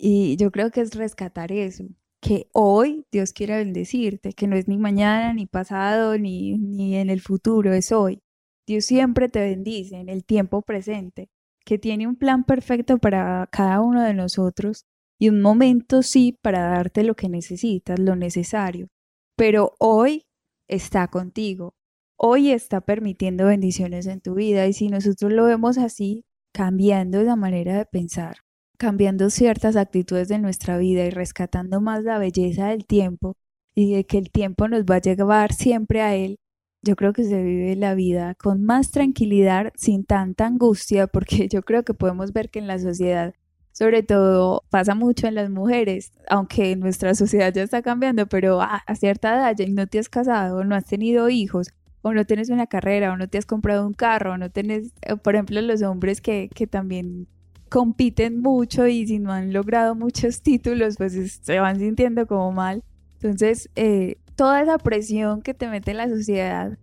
Y 0.02 0.36
yo 0.36 0.50
creo 0.50 0.70
que 0.70 0.80
es 0.80 0.94
rescatar 0.94 1.52
eso, 1.52 1.84
que 2.22 2.48
hoy 2.54 3.04
Dios 3.12 3.34
quiere 3.34 3.58
bendecirte, 3.58 4.32
que 4.32 4.46
no 4.46 4.56
es 4.56 4.66
ni 4.66 4.78
mañana, 4.78 5.34
ni 5.34 5.44
pasado, 5.44 6.16
ni, 6.16 6.56
ni 6.56 6.96
en 6.96 7.10
el 7.10 7.20
futuro, 7.20 7.74
es 7.74 7.92
hoy. 7.92 8.22
Dios 8.66 8.86
siempre 8.86 9.28
te 9.28 9.40
bendice 9.40 9.96
en 9.96 10.08
el 10.08 10.24
tiempo 10.24 10.62
presente, 10.62 11.28
que 11.66 11.78
tiene 11.78 12.06
un 12.06 12.16
plan 12.16 12.44
perfecto 12.44 12.96
para 12.96 13.46
cada 13.52 13.82
uno 13.82 14.02
de 14.02 14.14
nosotros 14.14 14.86
y 15.18 15.28
un 15.28 15.42
momento 15.42 16.02
sí 16.02 16.38
para 16.40 16.60
darte 16.62 17.04
lo 17.04 17.14
que 17.14 17.28
necesitas, 17.28 17.98
lo 17.98 18.16
necesario. 18.16 18.88
Pero 19.36 19.74
hoy 19.78 20.24
está 20.66 21.08
contigo, 21.08 21.74
hoy 22.16 22.52
está 22.52 22.80
permitiendo 22.80 23.46
bendiciones 23.46 24.06
en 24.06 24.22
tu 24.22 24.32
vida 24.34 24.66
y 24.66 24.72
si 24.72 24.88
nosotros 24.88 25.30
lo 25.30 25.44
vemos 25.44 25.76
así, 25.76 26.24
cambiando 26.54 27.22
la 27.22 27.36
manera 27.36 27.76
de 27.76 27.84
pensar, 27.84 28.38
cambiando 28.80 29.28
ciertas 29.28 29.76
actitudes 29.76 30.28
de 30.28 30.38
nuestra 30.38 30.78
vida 30.78 31.04
y 31.04 31.10
rescatando 31.10 31.82
más 31.82 32.02
la 32.02 32.18
belleza 32.18 32.68
del 32.68 32.86
tiempo 32.86 33.36
y 33.74 33.92
de 33.94 34.06
que 34.06 34.16
el 34.16 34.30
tiempo 34.30 34.68
nos 34.68 34.84
va 34.84 34.96
a 34.96 35.00
llevar 35.02 35.52
siempre 35.52 36.00
a 36.00 36.16
él, 36.16 36.38
yo 36.82 36.96
creo 36.96 37.12
que 37.12 37.24
se 37.24 37.42
vive 37.42 37.76
la 37.76 37.94
vida 37.94 38.34
con 38.36 38.64
más 38.64 38.90
tranquilidad, 38.90 39.70
sin 39.76 40.04
tanta 40.04 40.46
angustia, 40.46 41.06
porque 41.12 41.46
yo 41.48 41.62
creo 41.62 41.84
que 41.84 41.92
podemos 41.92 42.32
ver 42.32 42.48
que 42.48 42.58
en 42.58 42.66
la 42.66 42.78
sociedad 42.78 43.34
sobre 43.72 44.02
todo 44.02 44.64
pasa 44.70 44.94
mucho 44.94 45.26
en 45.26 45.34
las 45.34 45.50
mujeres, 45.50 46.12
aunque 46.28 46.74
nuestra 46.74 47.14
sociedad 47.14 47.52
ya 47.52 47.62
está 47.62 47.82
cambiando, 47.82 48.26
pero 48.28 48.62
a, 48.62 48.82
cierta 48.98 49.34
edad 49.34 49.54
ya 49.56 49.66
no 49.68 49.86
te 49.86 49.98
has 49.98 50.08
casado, 50.08 50.64
no 50.64 50.74
has 50.74 50.86
tenido 50.86 51.28
hijos, 51.28 51.68
o 52.00 52.14
no 52.14 52.24
tienes 52.24 52.48
una 52.48 52.66
carrera, 52.66 53.12
o 53.12 53.16
no 53.18 53.28
te 53.28 53.36
has 53.36 53.46
comprado 53.46 53.86
un 53.86 53.92
carro, 53.92 54.32
o 54.32 54.38
no 54.38 54.50
tienes, 54.50 54.94
eh, 55.02 55.16
por 55.16 55.34
ejemplo, 55.34 55.60
los 55.60 55.82
hombres 55.82 56.22
que, 56.22 56.48
que 56.54 56.66
también 56.66 57.28
compiten 57.70 58.42
mucho 58.42 58.86
y 58.86 59.06
si 59.06 59.18
no 59.18 59.32
han 59.32 59.54
logrado 59.54 59.94
muchos 59.94 60.42
títulos, 60.42 60.96
pues 60.98 61.40
se 61.40 61.58
van 61.58 61.78
sintiendo 61.78 62.26
como 62.26 62.52
mal. 62.52 62.82
Entonces, 63.14 63.70
eh, 63.76 64.18
toda 64.36 64.60
esa 64.60 64.76
presión 64.78 65.40
que 65.40 65.54
te 65.54 65.68
mete 65.68 65.94
la 65.94 66.08
sociedad 66.08 66.76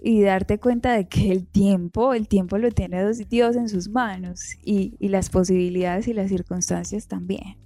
y 0.00 0.20
darte 0.20 0.58
cuenta 0.58 0.92
de 0.92 1.08
que 1.08 1.32
el 1.32 1.46
tiempo, 1.46 2.12
el 2.12 2.28
tiempo 2.28 2.58
lo 2.58 2.70
tiene 2.70 3.02
Dios 3.30 3.56
en 3.56 3.68
sus 3.68 3.88
manos 3.88 4.56
y, 4.62 4.94
y 4.98 5.08
las 5.08 5.30
posibilidades 5.30 6.06
y 6.08 6.12
las 6.12 6.28
circunstancias 6.28 7.08
también. 7.08 7.56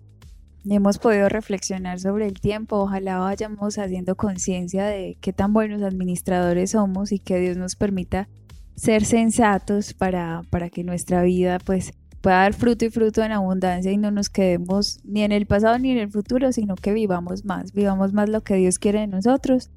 Hemos 0.68 0.98
podido 0.98 1.28
reflexionar 1.28 1.98
sobre 1.98 2.26
el 2.26 2.40
tiempo, 2.40 2.76
ojalá 2.76 3.18
vayamos 3.18 3.78
haciendo 3.78 4.16
conciencia 4.16 4.84
de 4.84 5.16
qué 5.20 5.32
tan 5.32 5.52
buenos 5.52 5.82
administradores 5.82 6.72
somos 6.72 7.10
y 7.10 7.18
que 7.18 7.40
Dios 7.40 7.56
nos 7.56 7.74
permita 7.74 8.28
ser 8.76 9.04
sensatos 9.04 9.94
para, 9.94 10.42
para 10.50 10.68
que 10.68 10.84
nuestra 10.84 11.22
vida 11.22 11.58
pues 11.58 11.92
pueda 12.28 12.42
dar 12.42 12.52
fruto 12.52 12.84
y 12.84 12.90
fruto 12.90 13.22
en 13.22 13.32
abundancia 13.32 13.90
y 13.90 13.96
no 13.96 14.10
nos 14.10 14.28
quedemos 14.28 15.00
ni 15.02 15.22
en 15.22 15.32
el 15.32 15.46
pasado 15.46 15.78
ni 15.78 15.90
en 15.90 15.98
el 15.98 16.10
futuro, 16.10 16.52
sino 16.52 16.74
que 16.74 16.92
vivamos 16.92 17.46
más, 17.46 17.72
vivamos 17.72 18.12
más 18.12 18.28
lo 18.28 18.42
que 18.42 18.56
Dios 18.56 18.78
quiere 18.78 19.00
de 19.00 19.06
nosotros 19.06 19.70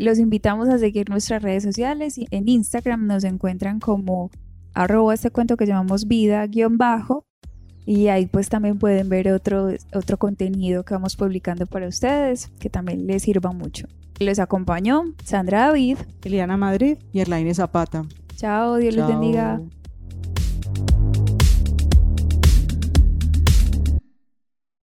los 0.00 0.18
invitamos 0.18 0.68
a 0.68 0.78
seguir 0.78 1.10
nuestras 1.10 1.42
redes 1.42 1.62
sociales 1.62 2.18
y 2.18 2.26
en 2.30 2.48
Instagram 2.48 3.06
nos 3.06 3.24
encuentran 3.24 3.80
como 3.80 4.30
arroba 4.74 5.14
este 5.14 5.30
cuento 5.30 5.56
que 5.56 5.66
llamamos 5.66 6.06
vida 6.06 6.46
guion 6.46 6.78
bajo 6.78 7.24
y 7.84 8.08
ahí 8.08 8.26
pues 8.26 8.48
también 8.48 8.78
pueden 8.78 9.08
ver 9.08 9.30
otro, 9.32 9.68
otro 9.94 10.18
contenido 10.18 10.84
que 10.84 10.94
vamos 10.94 11.16
publicando 11.16 11.66
para 11.66 11.88
ustedes 11.88 12.48
que 12.60 12.70
también 12.70 13.06
les 13.06 13.22
sirva 13.22 13.52
mucho. 13.52 13.86
Les 14.18 14.38
acompañó 14.38 15.04
Sandra 15.24 15.66
David, 15.66 15.98
Eliana 16.22 16.56
Madrid 16.56 16.98
y 17.12 17.20
Erlaine 17.20 17.54
Zapata. 17.54 18.04
Chao, 18.36 18.76
Dios 18.76 18.94
les 18.94 19.06
bendiga. 19.06 19.60